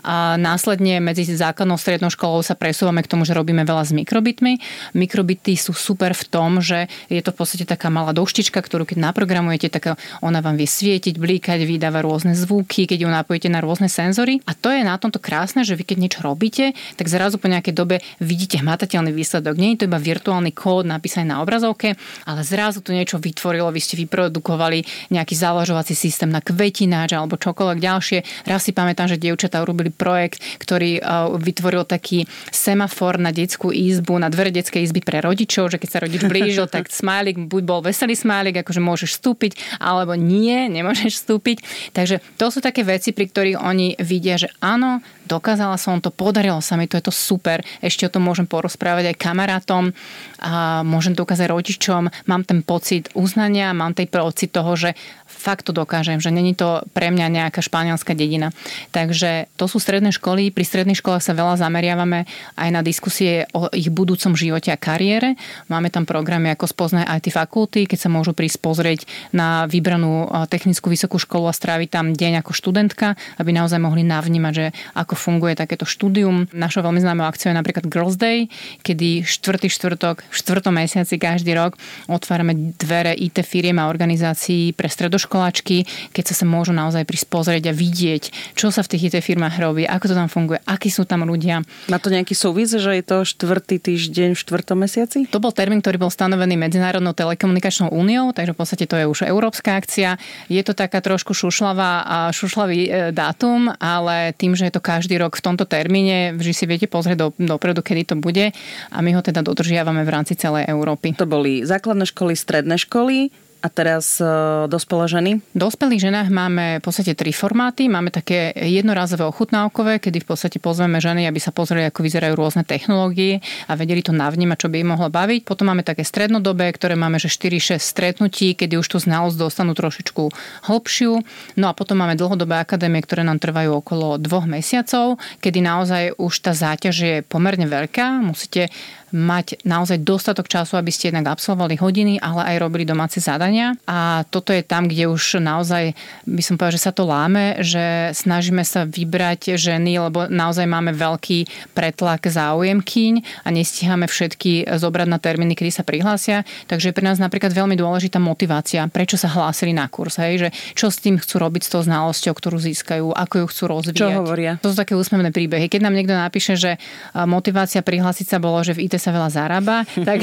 a 0.03 0.39
následne 0.39 1.03
medzi 1.03 1.27
základnou 1.27 1.75
strednou 1.75 2.11
školou 2.11 2.39
sa 2.41 2.55
presúvame 2.55 3.03
k 3.03 3.11
tomu, 3.11 3.27
že 3.27 3.35
robíme 3.35 3.63
veľa 3.67 3.83
s 3.85 3.91
mikrobitmi. 3.93 4.59
Mikrobity 4.95 5.59
sú 5.59 5.75
super 5.75 6.15
v 6.15 6.23
tom, 6.27 6.63
že 6.63 6.89
je 7.11 7.21
to 7.21 7.35
v 7.35 7.37
podstate 7.37 7.65
taká 7.67 7.93
malá 7.93 8.15
doštička, 8.15 8.59
ktorú 8.59 8.87
keď 8.87 9.11
naprogramujete, 9.11 9.67
tak 9.69 9.99
ona 10.23 10.39
vám 10.39 10.57
vie 10.57 10.67
svietiť, 10.67 11.19
blíkať, 11.19 11.63
vydáva 11.67 12.01
rôzne 12.01 12.33
zvuky, 12.33 12.89
keď 12.89 13.05
ju 13.05 13.09
napojíte 13.11 13.49
na 13.51 13.61
rôzne 13.61 13.91
senzory. 13.91 14.41
A 14.47 14.55
to 14.55 14.71
je 14.73 14.81
na 14.81 14.97
tomto 14.97 15.21
krásne, 15.21 15.67
že 15.67 15.75
vy 15.77 15.83
keď 15.85 15.97
niečo 15.99 16.19
robíte, 16.25 16.73
tak 16.95 17.11
zrazu 17.11 17.37
po 17.37 17.51
nejakej 17.51 17.75
dobe 17.75 18.01
vidíte 18.17 18.63
hmatateľný 18.63 19.11
výsledok. 19.13 19.59
Nie 19.59 19.75
je 19.75 19.85
to 19.85 19.87
iba 19.91 19.99
virtuálny 19.99 20.51
kód 20.55 20.87
napísaný 20.87 21.35
na 21.35 21.43
obrazovke, 21.43 21.99
ale 22.25 22.41
zrazu 22.41 22.81
to 22.81 22.95
niečo 22.95 23.21
vytvorilo, 23.21 23.69
vy 23.69 23.81
ste 23.83 23.99
vyprodukovali 23.99 25.11
nejaký 25.13 25.35
záložovací 25.35 25.93
systém 25.93 26.31
na 26.31 26.41
kvetináč 26.41 27.13
alebo 27.13 27.37
čokoľvek 27.37 27.79
ďalšie. 27.79 28.08
Raz 28.49 28.65
si 28.65 28.73
pamätám, 28.73 29.05
že 29.05 29.21
dievčatá 29.21 29.61
urobili 29.61 29.93
projekt, 29.93 30.41
ktorý 30.61 31.01
vytvoril 31.37 31.85
taký 31.85 32.25
semafor 32.49 33.21
na 33.21 33.29
detskú 33.29 33.69
izbu, 33.69 34.17
na 34.17 34.33
dvere 34.33 34.49
detskej 34.49 34.89
izby 34.89 35.05
pre 35.05 35.21
rodičov, 35.21 35.69
že 35.69 35.77
keď 35.77 35.89
sa 35.89 35.99
rodič 36.01 36.21
blížil, 36.25 36.65
tak 36.73 36.89
smajlik, 36.89 37.37
buď 37.45 37.63
bol 37.63 37.79
veselý 37.85 38.17
smajlik, 38.17 38.65
akože 38.65 38.81
môžeš 38.81 39.21
vstúpiť, 39.21 39.79
alebo 39.79 40.17
nie, 40.17 40.67
nemôžeš 40.67 41.23
vstúpiť. 41.23 41.57
Takže 41.93 42.21
to 42.41 42.49
sú 42.49 42.59
také 42.59 42.81
veci, 42.81 43.13
pri 43.13 43.29
ktorých 43.29 43.57
oni 43.61 43.99
vidia, 44.01 44.39
že 44.39 44.49
áno, 44.63 45.03
dokázala 45.29 45.77
som 45.77 46.01
to, 46.01 46.09
podarilo 46.09 46.57
sa 46.65 46.73
mi 46.73 46.89
to, 46.89 46.97
je 46.97 47.05
to 47.05 47.13
super. 47.13 47.61
Ešte 47.85 48.09
o 48.09 48.13
tom 48.13 48.25
môžem 48.25 48.49
porozprávať 48.49 49.13
aj 49.13 49.21
kamarátom, 49.21 49.93
a 50.41 50.81
môžem 50.81 51.13
to 51.13 51.27
ukázať 51.27 51.51
rodičom, 51.51 52.09
mám 52.25 52.41
ten 52.47 52.65
pocit 52.65 53.13
uznania, 53.13 53.75
mám 53.77 53.93
ten 53.93 54.09
pocit 54.09 54.49
toho, 54.49 54.73
že 54.73 54.97
fakt 55.29 55.69
to 55.69 55.71
dokážem, 55.71 56.19
že 56.19 56.33
není 56.33 56.57
to 56.57 56.83
pre 56.91 57.13
mňa 57.13 57.27
nejaká 57.29 57.61
španielská 57.61 58.17
dedina. 58.17 58.51
Takže 58.91 59.47
to 59.55 59.69
sú 59.69 59.77
stredné 59.77 60.11
školy. 60.11 60.51
Pri 60.51 60.65
stredných 60.67 60.99
školách 60.99 61.23
sa 61.23 61.37
veľa 61.37 61.59
zameriavame 61.59 62.25
aj 62.57 62.69
na 62.73 62.81
diskusie 62.81 63.45
o 63.55 63.69
ich 63.71 63.87
budúcom 63.87 64.35
živote 64.35 64.73
a 64.73 64.79
kariére. 64.79 65.39
Máme 65.71 65.93
tam 65.93 66.03
programy 66.03 66.51
ako 66.55 66.67
spoznaj 66.67 67.07
IT 67.19 67.35
fakulty, 67.35 67.87
keď 67.87 67.99
sa 67.99 68.09
môžu 68.09 68.35
prísť 68.35 68.57
pozrieť 68.59 68.99
na 69.35 69.69
vybranú 69.69 70.27
technickú 70.47 70.91
vysokú 70.91 71.19
školu 71.19 71.47
a 71.47 71.53
stráviť 71.55 71.89
tam 71.91 72.11
deň 72.11 72.43
ako 72.43 72.51
študentka, 72.55 73.19
aby 73.39 73.51
naozaj 73.53 73.79
mohli 73.79 74.03
navnímať, 74.03 74.53
že 74.55 74.65
ako 74.95 75.13
funguje 75.19 75.59
takéto 75.59 75.83
štúdium. 75.83 76.47
Našou 76.53 76.85
veľmi 76.85 77.01
známou 77.01 77.25
akciou 77.25 77.51
je 77.51 77.57
napríklad 77.57 77.89
Girls 77.89 78.15
Day, 78.15 78.47
kedy 78.85 79.25
štvrtý 79.25 79.67
štvrtok, 79.67 80.23
v 80.29 80.35
štvrtom 80.35 80.73
mesiaci 80.77 81.19
každý 81.19 81.57
rok 81.57 81.75
otvárame 82.07 82.75
dvere 82.77 83.17
IT 83.17 83.41
firiem 83.43 83.81
a 83.81 83.89
organizácií 83.89 84.71
pre 84.77 84.87
stredoškolákov 84.87 85.39
školačky, 85.39 85.87
keď 86.13 86.23
sa 86.29 86.43
sa 86.43 86.45
môžu 86.45 86.75
naozaj 86.75 87.07
prísť 87.07 87.25
pozrieť 87.31 87.71
a 87.71 87.73
vidieť, 87.73 88.53
čo 88.53 88.69
sa 88.69 88.85
v 88.85 88.91
tých 88.93 89.09
IT 89.09 89.23
firmách 89.23 89.57
robí, 89.57 89.87
ako 89.87 90.11
to 90.11 90.15
tam 90.19 90.29
funguje, 90.29 90.59
akí 90.67 90.91
sú 90.93 91.07
tam 91.07 91.25
ľudia. 91.25 91.63
Má 91.89 91.97
to 91.97 92.13
nejaký 92.13 92.35
súvis, 92.35 92.75
že 92.75 92.91
je 92.99 93.03
to 93.07 93.17
štvrtý 93.25 93.81
týždeň 93.81 94.35
v 94.35 94.39
štvrtom 94.43 94.77
mesiaci? 94.83 95.25
To 95.33 95.39
bol 95.39 95.55
termín, 95.55 95.79
ktorý 95.79 95.97
bol 95.97 96.11
stanovený 96.13 96.59
Medzinárodnou 96.59 97.17
telekomunikačnou 97.17 97.89
úniou, 97.89 98.35
takže 98.35 98.51
v 98.51 98.59
podstate 98.59 98.85
to 98.85 98.99
je 98.99 99.09
už 99.09 99.19
európska 99.25 99.79
akcia. 99.79 100.21
Je 100.51 100.61
to 100.61 100.77
taká 100.77 101.01
trošku 101.01 101.31
šušlavá 101.31 102.03
a 102.05 102.17
šušlavý 102.35 102.79
e, 102.85 102.89
dátum, 103.15 103.73
ale 103.81 104.35
tým, 104.37 104.53
že 104.53 104.69
je 104.69 104.75
to 104.75 104.83
každý 104.83 105.08
rok 105.17 105.39
v 105.39 105.45
tomto 105.45 105.65
termíne, 105.65 106.35
vždy 106.35 106.53
si 106.53 106.65
viete 106.67 106.85
pozrieť 106.85 107.17
do, 107.17 107.27
dopredu, 107.39 107.81
kedy 107.81 108.13
to 108.13 108.15
bude 108.19 108.51
a 108.91 108.97
my 108.99 109.15
ho 109.15 109.21
teda 109.23 109.41
dodržiavame 109.41 110.05
v 110.05 110.13
rámci 110.13 110.35
celej 110.35 110.67
Európy. 110.69 111.15
To 111.17 111.25
boli 111.25 111.65
základné 111.65 112.05
školy, 112.11 112.33
stredné 112.35 112.75
školy, 112.77 113.33
a 113.59 113.67
teraz 113.67 114.23
uh, 114.23 114.71
dospelé 114.71 115.05
ženy? 115.11 115.31
V 115.51 115.59
dospelých 115.59 116.07
ženách 116.07 116.27
máme 116.31 116.65
v 116.79 116.83
podstate 116.83 117.11
tri 117.11 117.35
formáty. 117.35 117.91
Máme 117.91 118.07
také 118.07 118.55
jednorazové 118.55 119.27
ochutnávkové, 119.27 119.99
kedy 119.99 120.23
v 120.23 120.27
podstate 120.31 120.57
pozveme 120.63 121.03
ženy, 121.03 121.27
aby 121.27 121.43
sa 121.43 121.51
pozreli, 121.51 121.83
ako 121.91 121.99
vyzerajú 121.99 122.33
rôzne 122.39 122.63
technológie 122.63 123.43
a 123.67 123.75
vedeli 123.75 123.99
to 123.99 124.15
navnímať, 124.15 124.57
čo 124.63 124.71
by 124.71 124.77
im 124.79 124.89
mohlo 124.95 125.11
baviť. 125.11 125.43
Potom 125.43 125.67
máme 125.67 125.83
také 125.83 126.07
strednodobé, 126.07 126.71
ktoré 126.71 126.95
máme, 126.95 127.19
že 127.19 127.27
4-6 127.27 127.83
stretnutí, 127.83 128.55
kedy 128.55 128.79
už 128.79 128.87
tú 128.87 128.97
znalosť 129.03 129.35
dostanú 129.35 129.75
trošičku 129.75 130.31
hlbšiu. 130.71 131.11
No 131.59 131.65
a 131.67 131.75
potom 131.75 131.99
máme 131.99 132.15
dlhodobé 132.15 132.63
akadémie, 132.63 133.03
ktoré 133.03 133.27
nám 133.27 133.43
trvajú 133.43 133.83
okolo 133.83 134.15
dvoch 134.15 134.47
mesiacov, 134.47 135.19
kedy 135.43 135.59
naozaj 135.59 136.03
už 136.15 136.33
tá 136.39 136.55
záťaž 136.55 136.95
je 136.95 137.15
pomerne 137.27 137.67
veľká. 137.67 138.23
Musíte 138.23 138.71
mať 139.11 139.65
naozaj 139.65 140.01
dostatok 140.05 140.45
času, 140.45 140.77
aby 140.77 140.93
ste 140.93 141.09
jednak 141.09 141.33
absolvovali 141.33 141.75
hodiny, 141.79 142.21
ale 142.21 142.53
aj 142.53 142.55
robili 142.61 142.85
domáce 142.85 143.17
zadania. 143.17 143.73
A 143.89 144.27
toto 144.29 144.53
je 144.53 144.61
tam, 144.61 144.85
kde 144.85 145.09
už 145.09 145.41
naozaj 145.41 145.97
by 146.29 146.41
som 146.45 146.55
povedala, 146.59 146.77
že 146.77 146.85
sa 146.85 146.93
to 146.93 147.03
láme, 147.09 147.61
že 147.65 148.13
snažíme 148.13 148.61
sa 148.61 148.85
vybrať 148.85 149.57
ženy, 149.57 149.97
lebo 149.97 150.29
naozaj 150.29 150.69
máme 150.69 150.93
veľký 150.93 151.73
pretlak 151.73 152.29
záujemkyň 152.29 153.45
a 153.45 153.47
nestíhame 153.49 154.05
všetky 154.05 154.69
zobrať 154.69 155.07
na 155.09 155.17
termíny, 155.17 155.57
kedy 155.57 155.71
sa 155.73 155.81
prihlásia. 155.81 156.45
Takže 156.69 156.93
pre 156.93 157.07
nás 157.07 157.17
napríklad 157.17 157.49
veľmi 157.49 157.73
dôležitá 157.73 158.21
motivácia, 158.21 158.85
prečo 158.91 159.17
sa 159.17 159.31
hlásili 159.31 159.73
na 159.73 159.89
kurz, 159.89 160.21
hej, 160.21 160.37
že 160.37 160.49
čo 160.77 160.93
s 160.93 161.01
tým 161.01 161.17
chcú 161.17 161.41
robiť 161.41 161.65
s 161.65 161.69
tou 161.73 161.81
znalosťou, 161.81 162.35
ktorú 162.35 162.61
získajú, 162.61 163.15
ako 163.15 163.33
ju 163.41 163.45
chcú 163.49 163.63
rozvíjať. 163.71 164.11
Čo 164.13 164.21
hovoria? 164.21 164.51
To 164.61 164.69
sú 164.69 164.77
také 164.77 164.93
úsmevné 164.93 165.33
príbehy. 165.33 165.71
Keď 165.71 165.81
nám 165.81 165.95
niekto 165.95 166.13
napíše, 166.13 166.59
že 166.59 166.75
motivácia 167.15 167.81
prihlásiť 167.81 168.35
sa 168.35 168.37
bolo, 168.37 168.59
že 168.61 168.75
v 168.75 168.85
IT 168.85 168.98
sa 168.99 169.15
veľa 169.15 169.29
zarába, 169.31 169.87
tak, 170.07 170.21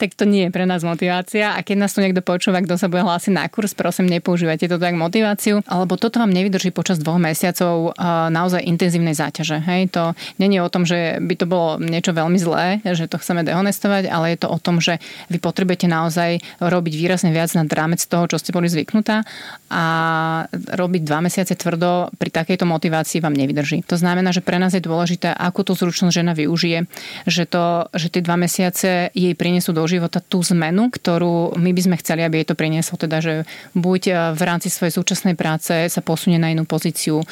tak 0.00 0.10
to 0.16 0.24
nie 0.24 0.48
je 0.48 0.50
pre 0.50 0.64
nás 0.64 0.82
motivácia. 0.82 1.54
A 1.54 1.60
keď 1.60 1.86
nás 1.86 1.92
tu 1.92 2.00
niekto 2.00 2.24
počúva, 2.24 2.64
kto 2.64 2.80
sa 2.80 2.88
bude 2.88 3.04
hlásiť 3.04 3.32
na 3.32 3.46
kurz, 3.46 3.76
prosím, 3.76 4.08
nepoužívajte 4.08 4.66
to 4.66 4.80
tak 4.80 4.96
motiváciu, 4.96 5.60
alebo 5.68 6.00
toto 6.00 6.18
vám 6.18 6.32
nevydrží 6.32 6.72
počas 6.72 6.98
dvoch 6.98 7.20
mesiacov 7.20 7.94
naozaj 8.32 8.64
intenzívnej 8.64 9.14
záťaže. 9.14 9.60
Hej, 9.62 9.92
to 9.92 10.16
není 10.40 10.58
o 10.58 10.72
tom, 10.72 10.88
že 10.88 11.20
by 11.20 11.34
to 11.36 11.46
bolo 11.46 11.76
niečo 11.78 12.16
veľmi 12.16 12.38
zlé, 12.40 12.80
že 12.82 13.06
to 13.06 13.20
chceme 13.20 13.44
dehonestovať, 13.44 14.08
ale 14.08 14.34
je 14.34 14.38
to 14.40 14.48
o 14.48 14.58
tom, 14.58 14.80
že 14.80 14.98
vy 15.28 15.38
potrebujete 15.38 15.86
naozaj 15.86 16.40
robiť 16.58 16.94
výrazne 16.96 17.30
viac 17.30 17.52
na 17.52 17.68
rámec 17.68 18.00
toho, 18.00 18.24
čo 18.30 18.40
ste 18.40 18.54
boli 18.54 18.70
zvyknutá 18.70 19.26
a 19.68 19.84
robiť 20.54 21.02
dva 21.02 21.18
mesiace 21.18 21.58
tvrdo 21.58 22.14
pri 22.14 22.30
takejto 22.30 22.62
motivácii 22.62 23.18
vám 23.18 23.34
nevydrží. 23.34 23.82
To 23.90 23.98
znamená, 23.98 24.30
že 24.30 24.44
pre 24.44 24.62
nás 24.62 24.72
je 24.72 24.82
dôležité, 24.84 25.34
ako 25.34 25.66
tú 25.66 25.72
zručnosť 25.74 26.14
žena 26.14 26.32
využije, 26.32 26.86
že, 27.26 27.44
to, 27.50 27.73
že 27.94 28.08
tie 28.10 28.22
dva 28.22 28.36
mesiace 28.38 29.10
jej 29.14 29.34
prinesú 29.38 29.70
do 29.74 29.84
života 29.86 30.18
tú 30.20 30.42
zmenu, 30.42 30.90
ktorú 30.90 31.58
my 31.58 31.70
by 31.72 31.80
sme 31.80 31.96
chceli, 32.00 32.22
aby 32.22 32.42
jej 32.42 32.48
to 32.52 32.58
prinieslo. 32.58 32.96
Teda, 32.96 33.18
že 33.18 33.48
buď 33.74 34.02
e, 34.08 34.12
v 34.34 34.42
rámci 34.42 34.68
svojej 34.70 34.94
súčasnej 34.94 35.34
práce 35.34 35.72
sa 35.90 36.00
posunie 36.04 36.38
na 36.38 36.50
inú 36.50 36.64
pozíciu, 36.68 37.22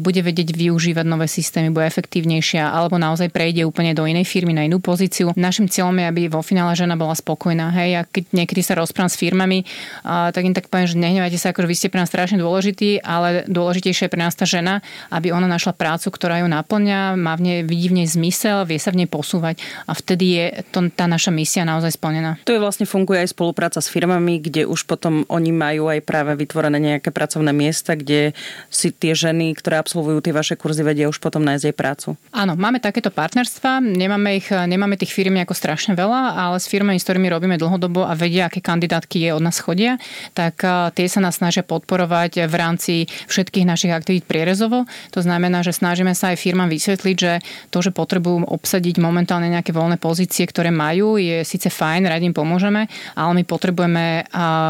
bude 0.00 0.20
vedieť 0.20 0.52
využívať 0.52 1.06
nové 1.06 1.26
systémy, 1.30 1.72
bude 1.72 1.86
efektívnejšia, 1.86 2.68
alebo 2.70 2.96
naozaj 3.00 3.32
prejde 3.32 3.64
úplne 3.64 3.94
do 3.96 4.04
inej 4.04 4.26
firmy, 4.26 4.52
na 4.52 4.66
inú 4.66 4.82
pozíciu. 4.82 5.32
Našim 5.36 5.66
cieľom 5.70 5.96
je, 6.00 6.06
aby 6.06 6.22
vo 6.28 6.42
finále 6.44 6.74
žena 6.76 6.98
bola 6.98 7.14
spokojná. 7.16 7.72
Hej, 7.74 7.90
a 7.96 8.00
keď 8.04 8.24
niekedy 8.34 8.60
sa 8.64 8.74
rozprávam 8.76 9.10
s 9.10 9.16
firmami, 9.20 9.64
tak 10.04 10.42
im 10.42 10.54
tak 10.56 10.68
poviem, 10.68 10.88
že 10.90 10.96
nehnevajte 10.98 11.38
sa, 11.38 11.50
ako 11.52 11.66
vy 11.66 11.76
ste 11.76 11.88
pre 11.92 12.00
nás 12.02 12.10
strašne 12.10 12.40
dôležitý, 12.42 13.00
ale 13.02 13.46
dôležitejšia 13.46 14.06
je 14.08 14.12
pre 14.12 14.20
nás 14.20 14.34
tá 14.34 14.44
žena, 14.44 14.84
aby 15.08 15.30
ona 15.30 15.46
našla 15.46 15.72
prácu, 15.76 16.10
ktorá 16.12 16.42
ju 16.42 16.48
naplňa, 16.50 17.16
má 17.16 17.34
v 17.38 17.42
nej, 17.42 17.58
vidí 17.64 17.88
v 17.88 18.02
nej 18.02 18.08
zmysel, 18.08 18.66
vie 18.66 18.78
sa 18.80 18.90
v 18.90 19.04
nej 19.04 19.08
posúvať 19.08 19.60
a 19.86 19.92
vtedy 19.92 20.24
je 20.36 20.46
to, 20.72 20.88
tá 20.92 21.06
naša 21.06 21.32
misia 21.32 21.64
naozaj 21.64 21.96
splnená. 21.96 22.36
To 22.44 22.52
je 22.52 22.60
vlastne 22.60 22.88
funguje 22.88 23.24
aj 23.24 23.32
spolupráca 23.32 23.78
s 23.80 23.88
firmami, 23.88 24.40
kde 24.40 24.66
už 24.68 24.84
potom 24.84 25.24
oni 25.28 25.52
majú 25.54 25.88
aj 25.88 26.00
práve 26.04 26.32
vytvorené 26.36 26.78
nejaké 26.80 27.12
pracovné 27.14 27.52
miesta, 27.54 27.96
kde 27.96 28.32
si 28.68 28.90
tie 28.90 29.12
ženy, 29.16 29.56
ktoré 29.56 29.78
absolvujú 29.80 30.20
tie 30.24 30.34
vaše 30.34 30.54
kurzy, 30.56 30.82
vedia 30.84 31.08
už 31.08 31.20
potom 31.20 31.44
nájsť 31.44 31.64
aj 31.70 31.74
prácu. 31.76 32.08
Áno, 32.34 32.56
máme 32.56 32.80
takéto 32.80 33.12
partnerstva, 33.12 33.80
nemáme, 33.80 34.40
ich, 34.40 34.48
nemáme 34.50 34.96
tých 34.96 35.12
firm 35.14 35.36
ako 35.40 35.54
strašne 35.54 35.94
veľa, 35.94 36.36
ale 36.36 36.56
s 36.58 36.66
firmami, 36.66 36.98
s 36.98 37.06
ktorými 37.06 37.30
robíme 37.30 37.56
dlhodobo 37.56 38.02
a 38.02 38.18
vedia, 38.18 38.50
aké 38.50 38.58
kandidátky 38.58 39.28
je 39.28 39.30
od 39.30 39.42
nás 39.44 39.62
chodia, 39.62 39.96
tak 40.34 40.58
tie 40.96 41.06
sa 41.06 41.22
nás 41.22 41.38
snažia 41.38 41.62
podporovať 41.62 42.50
v 42.50 42.54
rámci 42.58 42.94
všetkých 43.30 43.68
našich 43.68 43.92
aktivít 43.94 44.26
prierezovo. 44.26 44.90
To 45.14 45.20
znamená, 45.22 45.62
že 45.62 45.70
snažíme 45.70 46.12
sa 46.18 46.34
aj 46.34 46.42
firmám 46.42 46.66
vysvetliť, 46.66 47.16
že 47.16 47.32
to, 47.70 47.78
že 47.78 47.94
potrebujú 47.94 48.42
obsadiť 48.48 48.98
momentálne 48.98 49.50
nejaké 49.50 49.69
voľné 49.70 49.96
pozície, 49.96 50.46
ktoré 50.46 50.74
majú, 50.74 51.16
je 51.16 51.42
síce 51.46 51.70
fajn, 51.70 52.10
radi 52.10 52.28
im 52.28 52.36
pomôžeme, 52.36 52.86
ale 53.14 53.32
my 53.38 53.42
potrebujeme 53.46 54.26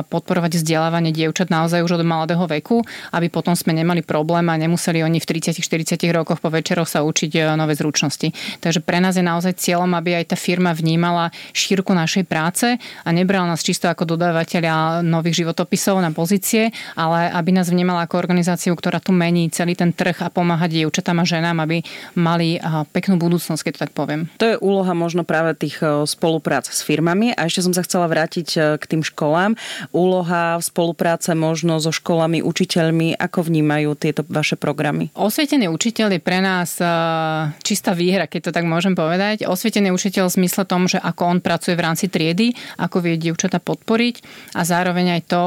podporovať 0.06 0.60
vzdelávanie 0.60 1.12
dievčat 1.12 1.48
naozaj 1.48 1.82
už 1.84 2.00
od 2.00 2.02
mladého 2.06 2.44
veku, 2.46 2.84
aby 3.12 3.32
potom 3.32 3.56
sme 3.56 3.72
nemali 3.76 4.04
problém 4.04 4.46
a 4.48 4.60
nemuseli 4.60 5.02
oni 5.02 5.18
v 5.18 5.26
30-40 5.26 5.96
rokoch 6.12 6.38
po 6.42 6.48
večeroch 6.48 6.88
sa 6.88 7.04
učiť 7.04 7.30
e, 7.36 7.38
nové 7.54 7.74
zručnosti. 7.76 8.32
Takže 8.60 8.80
pre 8.82 8.98
nás 8.98 9.16
je 9.16 9.24
naozaj 9.24 9.60
cieľom, 9.60 9.92
aby 9.96 10.20
aj 10.20 10.34
tá 10.34 10.36
firma 10.36 10.74
vnímala 10.74 11.30
šírku 11.52 11.92
našej 11.92 12.24
práce 12.26 12.66
a 12.78 13.08
nebrala 13.10 13.50
nás 13.50 13.64
čisto 13.64 13.86
ako 13.86 14.16
dodávateľa 14.16 15.04
nových 15.04 15.44
životopisov 15.44 16.00
na 16.02 16.10
pozície, 16.10 16.72
ale 16.98 17.30
aby 17.30 17.50
nás 17.54 17.70
vnímala 17.70 18.04
ako 18.04 18.18
organizáciu, 18.18 18.74
ktorá 18.74 18.98
tu 18.98 19.14
mení 19.14 19.48
celý 19.52 19.76
ten 19.76 19.92
trh 19.94 20.26
a 20.26 20.28
pomáha 20.32 20.66
dievčatám 20.66 21.22
a 21.22 21.24
ženám, 21.24 21.62
aby 21.62 21.82
mali 22.18 22.60
peknú 22.90 23.16
budúcnosť, 23.20 23.62
keď 23.66 23.72
to 23.76 23.82
tak 23.86 23.92
poviem. 23.92 24.20
To 24.40 24.46
je 24.46 24.56
úloha 24.60 24.89
možno 24.92 25.22
práve 25.26 25.56
tých 25.56 25.80
e, 25.80 26.04
spoluprác 26.04 26.68
s 26.68 26.84
firmami. 26.84 27.32
A 27.34 27.46
ešte 27.46 27.64
som 27.64 27.74
sa 27.74 27.82
chcela 27.84 28.06
vrátiť 28.06 28.48
e, 28.54 28.58
k 28.78 28.84
tým 28.84 29.02
školám. 29.02 29.56
Úloha, 29.90 30.60
spolupráce 30.60 31.32
možno 31.34 31.78
so 31.78 31.90
školami, 31.90 32.44
učiteľmi, 32.44 33.16
ako 33.18 33.46
vnímajú 33.48 33.96
tieto 33.98 34.22
vaše 34.28 34.54
programy? 34.54 35.10
Osvietený 35.16 35.70
učiteľ 35.72 36.16
je 36.16 36.20
pre 36.20 36.38
nás 36.42 36.78
e, 36.78 36.86
čistá 37.64 37.96
výhra, 37.96 38.30
keď 38.30 38.50
to 38.50 38.54
tak 38.54 38.64
môžem 38.68 38.92
povedať. 38.92 39.48
Osvietený 39.48 39.90
učiteľ 39.90 40.30
v 40.30 40.36
zmysle 40.44 40.62
tom, 40.68 40.86
že 40.86 40.98
ako 41.02 41.22
on 41.26 41.38
pracuje 41.42 41.74
v 41.74 41.84
rámci 41.84 42.06
triedy, 42.06 42.54
ako 42.78 43.02
vie 43.02 43.18
dievčata 43.18 43.58
podporiť 43.58 44.14
a 44.54 44.62
zároveň 44.62 45.18
aj 45.18 45.22
to, 45.26 45.42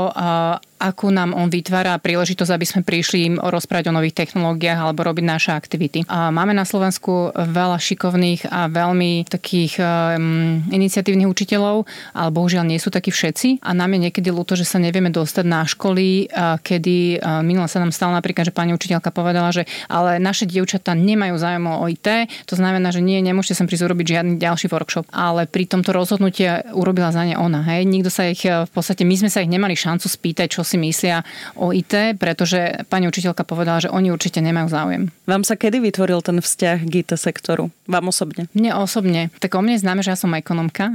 akú 0.83 1.15
nám 1.15 1.31
on 1.31 1.47
vytvára 1.47 1.95
príležitosť, 1.95 2.51
aby 2.51 2.65
sme 2.67 2.81
prišli 2.83 3.17
im 3.31 3.35
rozprávať 3.39 3.87
o 3.87 3.95
nových 3.95 4.19
technológiách 4.19 4.83
alebo 4.83 5.07
robiť 5.07 5.23
naše 5.23 5.51
aktivity. 5.55 6.03
A 6.11 6.27
máme 6.35 6.51
na 6.51 6.67
Slovensku 6.67 7.31
veľa 7.31 7.79
šikovných 7.79 8.51
a 8.51 8.67
veľmi 8.67 9.23
takých 9.31 9.79
um, 9.79 10.59
iniciatívnych 10.67 11.31
učiteľov, 11.31 11.87
ale 12.11 12.29
bohužiaľ 12.35 12.67
nie 12.67 12.83
sú 12.83 12.91
takí 12.91 13.15
všetci. 13.15 13.63
A 13.63 13.71
nám 13.71 13.95
je 13.95 14.11
niekedy 14.11 14.27
ľúto, 14.27 14.59
že 14.59 14.67
sa 14.67 14.81
nevieme 14.81 15.07
dostať 15.07 15.45
na 15.47 15.63
školy, 15.63 16.27
kedy 16.59 17.23
minule 17.45 17.69
sa 17.71 17.79
nám 17.79 17.95
stalo 17.95 18.11
napríklad, 18.11 18.49
že 18.49 18.53
pani 18.53 18.75
učiteľka 18.75 19.13
povedala, 19.13 19.53
že 19.55 19.63
ale 19.87 20.19
naše 20.19 20.49
dievčatá 20.49 20.97
nemajú 20.97 21.37
záujem 21.37 21.65
o 21.69 21.85
IT, 21.87 22.07
to 22.49 22.55
znamená, 22.57 22.89
že 22.89 22.99
nie, 22.99 23.21
nemôžete 23.23 23.61
sem 23.61 23.69
prísť 23.69 23.85
urobiť 23.87 24.05
žiadny 24.19 24.33
ďalší 24.41 24.67
workshop. 24.67 25.07
Ale 25.13 25.45
pri 25.45 25.69
tomto 25.69 25.93
rozhodnutí 25.93 26.73
urobila 26.73 27.13
za 27.13 27.23
ne 27.23 27.37
ona. 27.37 27.61
Hej. 27.63 27.85
Nikto 27.85 28.09
sa 28.09 28.27
ich 28.27 28.43
v 28.43 28.71
podstate, 28.73 29.05
my 29.05 29.15
sme 29.15 29.29
sa 29.29 29.45
ich 29.45 29.51
nemali 29.51 29.77
šancu 29.77 30.09
spýtať, 30.09 30.59
čo 30.59 30.61
si 30.65 30.72
myslia 30.77 31.25
o 31.55 31.71
IT, 31.71 32.17
pretože 32.17 32.85
pani 32.89 33.07
učiteľka 33.09 33.45
povedala, 33.45 33.83
že 33.83 33.91
oni 33.91 34.09
určite 34.09 34.39
nemajú 34.41 34.67
záujem. 34.69 35.03
Vám 35.23 35.43
sa 35.47 35.55
kedy 35.55 35.79
vytvoril 35.79 36.19
ten 36.19 36.39
vzťah 36.39 36.77
k 36.83 36.93
IT 37.05 37.11
sektoru? 37.15 37.71
Vám 37.87 38.11
osobne? 38.11 38.47
Mne 38.55 38.75
osobne. 38.79 39.27
Tak 39.43 39.55
o 39.55 39.61
mne 39.63 39.75
známe, 39.75 40.03
že 40.03 40.11
ja 40.11 40.17
som 40.19 40.31
ekonomka. 40.35 40.91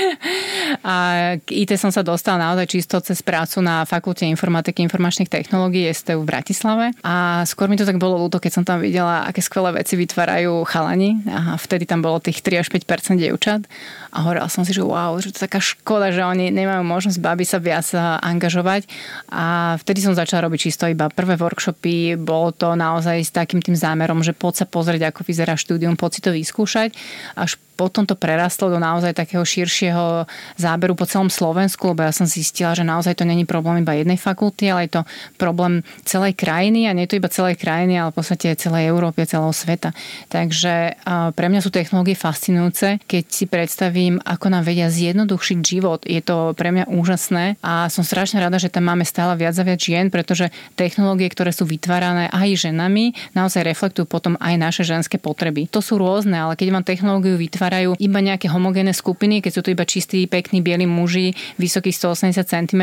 a 0.86 0.96
k 1.38 1.48
IT 1.50 1.78
som 1.78 1.94
sa 1.94 2.02
dostala 2.02 2.50
naozaj 2.50 2.66
čisto 2.70 2.98
cez 3.02 3.22
prácu 3.22 3.62
na 3.62 3.86
Fakulte 3.86 4.26
informatiky 4.26 4.82
informačných 4.82 5.30
technológií 5.30 5.86
STU 5.90 6.22
v 6.22 6.30
Bratislave. 6.30 6.86
A 7.06 7.46
skôr 7.46 7.70
mi 7.70 7.78
to 7.78 7.86
tak 7.86 7.98
bolo 7.98 8.18
ľúto, 8.18 8.42
keď 8.42 8.52
som 8.60 8.64
tam 8.66 8.82
videla, 8.82 9.26
aké 9.26 9.38
skvelé 9.42 9.82
veci 9.82 9.94
vytvárajú 9.94 10.66
chalani. 10.66 11.22
A 11.30 11.54
vtedy 11.58 11.86
tam 11.86 12.02
bolo 12.02 12.18
tých 12.18 12.42
3 12.42 12.62
až 12.62 12.68
5% 12.70 13.18
dievčat. 13.18 13.66
A 14.10 14.26
hovorila 14.26 14.50
som 14.50 14.66
si, 14.66 14.74
že 14.74 14.82
wow, 14.82 15.14
že 15.22 15.30
to 15.30 15.38
je 15.38 15.46
taká 15.46 15.62
škoda, 15.62 16.10
že 16.10 16.26
oni 16.26 16.50
nemajú 16.50 16.82
možnosť 16.82 17.22
babi 17.22 17.46
sa 17.46 17.62
viac 17.62 17.86
angažovať. 18.20 18.90
A 19.30 19.78
vtedy 19.78 20.02
som 20.02 20.18
začala 20.18 20.50
robiť 20.50 20.70
čisto 20.70 20.90
iba 20.90 21.06
prvé 21.06 21.38
workshopy. 21.38 22.18
Bolo 22.18 22.50
to 22.50 22.74
naozaj 22.74 23.22
s 23.22 23.30
takým 23.30 23.62
tým 23.62 23.78
zámerom, 23.78 24.26
že 24.26 24.34
poď 24.34 24.62
sa 24.62 24.66
pozrieť, 24.66 25.14
ako 25.14 25.22
vyzerá 25.22 25.54
štúdium, 25.54 25.94
poď 25.94 26.10
si 26.10 26.20
to 26.26 26.30
vyskúšať. 26.34 26.90
Až 27.38 27.54
potom 27.80 28.04
to 28.04 28.12
prerastlo 28.12 28.68
do 28.68 28.76
naozaj 28.76 29.16
takého 29.16 29.40
širšieho 29.40 30.28
záberu 30.60 30.92
po 30.92 31.08
celom 31.08 31.32
Slovensku, 31.32 31.96
lebo 31.96 32.04
ja 32.04 32.12
som 32.12 32.28
zistila, 32.28 32.76
že 32.76 32.84
naozaj 32.84 33.16
to 33.16 33.24
není 33.24 33.48
problém 33.48 33.80
iba 33.80 33.96
jednej 33.96 34.20
fakulty, 34.20 34.68
ale 34.68 34.84
je 34.84 35.00
to 35.00 35.02
problém 35.40 35.80
celej 36.04 36.36
krajiny 36.36 36.84
a 36.84 36.92
nie 36.92 37.08
je 37.08 37.16
to 37.16 37.20
iba 37.24 37.32
celej 37.32 37.56
krajiny, 37.56 37.96
ale 37.96 38.12
v 38.12 38.20
podstate 38.20 38.52
celej 38.60 38.92
Európy, 38.92 39.24
celého 39.24 39.48
sveta. 39.56 39.96
Takže 40.28 41.00
pre 41.32 41.46
mňa 41.48 41.60
sú 41.64 41.72
technológie 41.72 42.12
fascinujúce, 42.12 43.00
keď 43.08 43.24
si 43.32 43.48
predstavím, 43.48 44.20
ako 44.28 44.52
nám 44.52 44.68
vedia 44.68 44.92
zjednodušiť 44.92 45.58
život. 45.64 46.04
Je 46.04 46.20
to 46.20 46.52
pre 46.58 46.74
mňa 46.76 46.90
úžasné 46.90 47.56
a 47.64 47.88
som 47.88 48.04
strašne 48.04 48.44
rada, 48.44 48.60
že 48.60 48.68
tam 48.68 48.92
máme 48.92 49.08
stále 49.08 49.38
viac 49.38 49.54
a 49.56 49.64
viac 49.64 49.78
žien, 49.80 50.10
pretože 50.10 50.50
technológie, 50.74 51.30
ktoré 51.30 51.54
sú 51.54 51.64
vytvárané 51.64 52.26
aj 52.28 52.66
ženami, 52.66 53.14
naozaj 53.32 53.62
reflektujú 53.62 54.10
potom 54.10 54.34
aj 54.42 54.54
naše 54.58 54.82
ženské 54.82 55.22
potreby. 55.22 55.70
To 55.70 55.78
sú 55.78 55.96
rôzne, 55.96 56.34
ale 56.34 56.58
keď 56.58 56.74
vám 56.74 56.82
technológiu 56.82 57.38
vytvára 57.38 57.69
vytvárajú 57.70 57.94
iba 58.02 58.18
nejaké 58.18 58.50
homogénne 58.50 58.90
skupiny, 58.90 59.38
keď 59.38 59.52
sú 59.54 59.60
to 59.62 59.70
iba 59.70 59.86
čistí, 59.86 60.26
pekní, 60.26 60.58
bieli 60.58 60.90
muži, 60.90 61.38
vysokých 61.62 61.94
180 61.94 62.42
cm, 62.42 62.82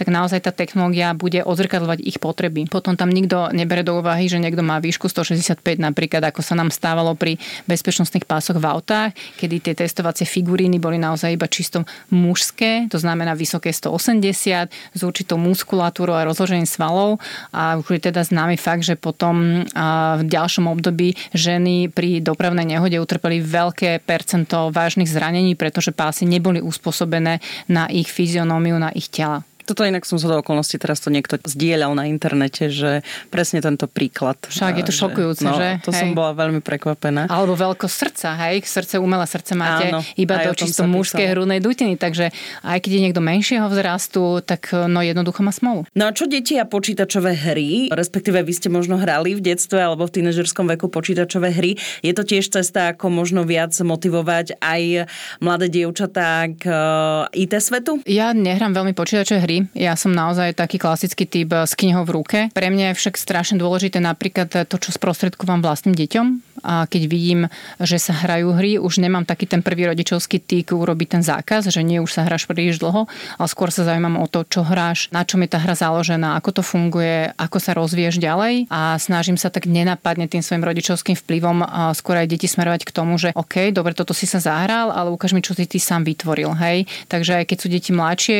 tak 0.00 0.08
naozaj 0.08 0.48
tá 0.48 0.48
technológia 0.48 1.12
bude 1.12 1.44
odzrkadľovať 1.44 2.00
ich 2.00 2.16
potreby. 2.16 2.64
Potom 2.72 2.96
tam 2.96 3.12
nikto 3.12 3.52
nebere 3.52 3.84
do 3.84 4.00
úvahy, 4.00 4.24
že 4.32 4.40
niekto 4.40 4.64
má 4.64 4.80
výšku 4.80 5.12
165 5.12 5.60
napríklad, 5.76 6.24
ako 6.24 6.40
sa 6.40 6.56
nám 6.56 6.72
stávalo 6.72 7.12
pri 7.12 7.36
bezpečnostných 7.68 8.24
pásoch 8.24 8.56
v 8.56 8.64
autách, 8.64 9.12
kedy 9.36 9.60
tie 9.60 9.74
testovacie 9.76 10.24
figuríny 10.24 10.80
boli 10.80 10.96
naozaj 10.96 11.36
iba 11.36 11.44
čisto 11.44 11.84
mužské, 12.08 12.88
to 12.88 12.96
znamená 12.96 13.36
vysoké 13.36 13.76
180 13.76 14.72
s 14.72 15.00
určitou 15.04 15.36
muskulatúrou 15.36 16.16
a 16.16 16.24
rozložením 16.24 16.64
svalov 16.64 17.20
a 17.52 17.76
už 17.76 18.00
je 18.00 18.08
teda 18.08 18.24
známy 18.24 18.56
fakt, 18.56 18.88
že 18.88 18.96
potom 18.96 19.68
v 20.16 20.22
ďalšom 20.24 20.64
období 20.72 21.12
ženy 21.36 21.92
pri 21.92 22.24
dopravnej 22.24 22.64
nehode 22.64 22.96
utrpeli 22.96 23.44
veľké 23.44 24.00
percento 24.14 24.70
vážnych 24.70 25.10
zranení, 25.10 25.58
pretože 25.58 25.90
pásy 25.90 26.22
neboli 26.22 26.62
uspôsobené 26.62 27.42
na 27.66 27.90
ich 27.90 28.06
fyzionómiu, 28.06 28.78
na 28.78 28.94
ich 28.94 29.10
tela. 29.10 29.42
Toto 29.64 29.84
inak 29.84 30.04
som 30.04 30.20
sa 30.20 30.28
do 30.28 30.40
okolností, 30.44 30.76
teraz 30.76 31.00
to 31.00 31.08
niekto 31.08 31.40
zdieľal 31.40 31.96
na 31.96 32.08
internete, 32.08 32.68
že 32.68 33.00
presne 33.32 33.64
tento 33.64 33.88
príklad. 33.88 34.36
Však 34.44 34.80
je 34.80 34.84
to 34.84 34.94
šokujúce, 34.94 35.44
no, 35.44 35.56
že? 35.56 35.80
To 35.88 35.90
hej. 35.92 36.00
som 36.04 36.08
bola 36.12 36.36
veľmi 36.36 36.60
prekvapená. 36.60 37.32
Alebo 37.32 37.56
veľko 37.56 37.88
srdca, 37.88 38.36
hej? 38.48 38.60
Srdce, 38.64 39.00
umelé 39.00 39.24
srdce 39.24 39.56
máte 39.56 39.88
Áno, 39.88 40.00
iba 40.20 40.36
do 40.44 40.52
čisto 40.52 40.84
mužskej 40.84 41.32
hrudnej 41.32 41.64
dutiny, 41.64 41.96
takže 41.96 42.28
aj 42.60 42.78
keď 42.84 42.90
je 42.92 43.00
niekto 43.08 43.20
menšieho 43.24 43.66
vzrastu, 43.72 44.44
tak 44.44 44.70
no 44.72 45.00
jednoducho 45.00 45.40
má 45.40 45.50
smolu. 45.50 45.88
No 45.96 46.08
a 46.08 46.14
čo 46.14 46.28
deti 46.28 46.60
a 46.60 46.68
počítačové 46.68 47.32
hry, 47.32 47.88
respektíve 47.88 48.44
vy 48.44 48.52
ste 48.52 48.68
možno 48.68 49.00
hrali 49.00 49.36
v 49.36 49.40
detstve 49.40 49.80
alebo 49.80 50.04
v 50.04 50.20
tínežerskom 50.20 50.68
veku 50.76 50.92
počítačové 50.92 51.54
hry, 51.54 51.76
je 52.04 52.12
to 52.12 52.22
tiež 52.26 52.52
cesta, 52.52 52.92
ako 52.92 53.08
možno 53.08 53.46
viac 53.48 53.72
motivovať 53.72 54.60
aj 54.60 55.08
mladé 55.40 55.66
dievčatá 55.70 56.48
k 56.52 56.64
eh, 56.66 57.44
IT 57.46 57.52
svetu? 57.60 58.00
Ja 58.04 58.34
nehrám 58.34 58.74
veľmi 58.74 58.92
počítačové 58.92 59.44
hry, 59.44 59.53
hry. 59.54 59.70
Ja 59.78 59.94
som 59.94 60.10
naozaj 60.10 60.58
taký 60.58 60.82
klasický 60.82 61.30
typ 61.30 61.54
s 61.54 61.78
knihou 61.78 62.02
v 62.02 62.14
ruke. 62.18 62.38
Pre 62.50 62.68
mňa 62.68 62.92
je 62.92 62.98
však 62.98 63.14
strašne 63.14 63.62
dôležité 63.62 64.02
napríklad 64.02 64.50
to, 64.66 64.76
čo 64.82 64.90
sprostredkovám 64.90 65.62
vlastným 65.62 65.94
deťom 65.94 66.26
a 66.64 66.88
keď 66.88 67.02
vidím, 67.12 67.40
že 67.76 68.00
sa 68.00 68.16
hrajú 68.16 68.56
hry, 68.56 68.80
už 68.80 69.04
nemám 69.04 69.28
taký 69.28 69.44
ten 69.44 69.60
prvý 69.60 69.84
rodičovský 69.84 70.40
týk 70.40 70.72
urobiť 70.72 71.08
ten 71.20 71.22
zákaz, 71.22 71.68
že 71.68 71.84
nie 71.84 72.00
už 72.00 72.08
sa 72.08 72.24
hráš 72.24 72.48
príliš 72.48 72.80
dlho, 72.80 73.04
ale 73.36 73.48
skôr 73.52 73.68
sa 73.68 73.84
zaujímam 73.84 74.16
o 74.16 74.24
to, 74.24 74.48
čo 74.48 74.64
hráš, 74.64 75.12
na 75.12 75.28
čom 75.28 75.44
je 75.44 75.52
tá 75.52 75.60
hra 75.60 75.76
založená, 75.76 76.40
ako 76.40 76.60
to 76.60 76.62
funguje, 76.64 77.36
ako 77.36 77.58
sa 77.60 77.76
rozvíješ 77.76 78.16
ďalej 78.16 78.72
a 78.72 78.96
snažím 78.96 79.36
sa 79.36 79.52
tak 79.52 79.68
nenapadne 79.68 80.24
tým 80.24 80.40
svojim 80.40 80.64
rodičovským 80.64 81.20
vplyvom 81.20 81.68
skôr 81.92 82.24
aj 82.24 82.32
deti 82.32 82.48
smerovať 82.48 82.88
k 82.88 82.94
tomu, 82.96 83.20
že 83.20 83.36
OK, 83.36 83.68
dobre, 83.68 83.92
toto 83.92 84.16
si 84.16 84.24
sa 84.24 84.40
zahral, 84.40 84.88
ale 84.88 85.12
ukáž 85.12 85.36
mi, 85.36 85.44
čo 85.44 85.52
si 85.52 85.68
ty 85.68 85.76
sám 85.76 86.08
vytvoril, 86.08 86.56
hej. 86.64 86.88
Takže 87.12 87.44
aj 87.44 87.44
keď 87.44 87.56
sú 87.60 87.68
deti 87.68 87.90
mladšie, 87.92 88.38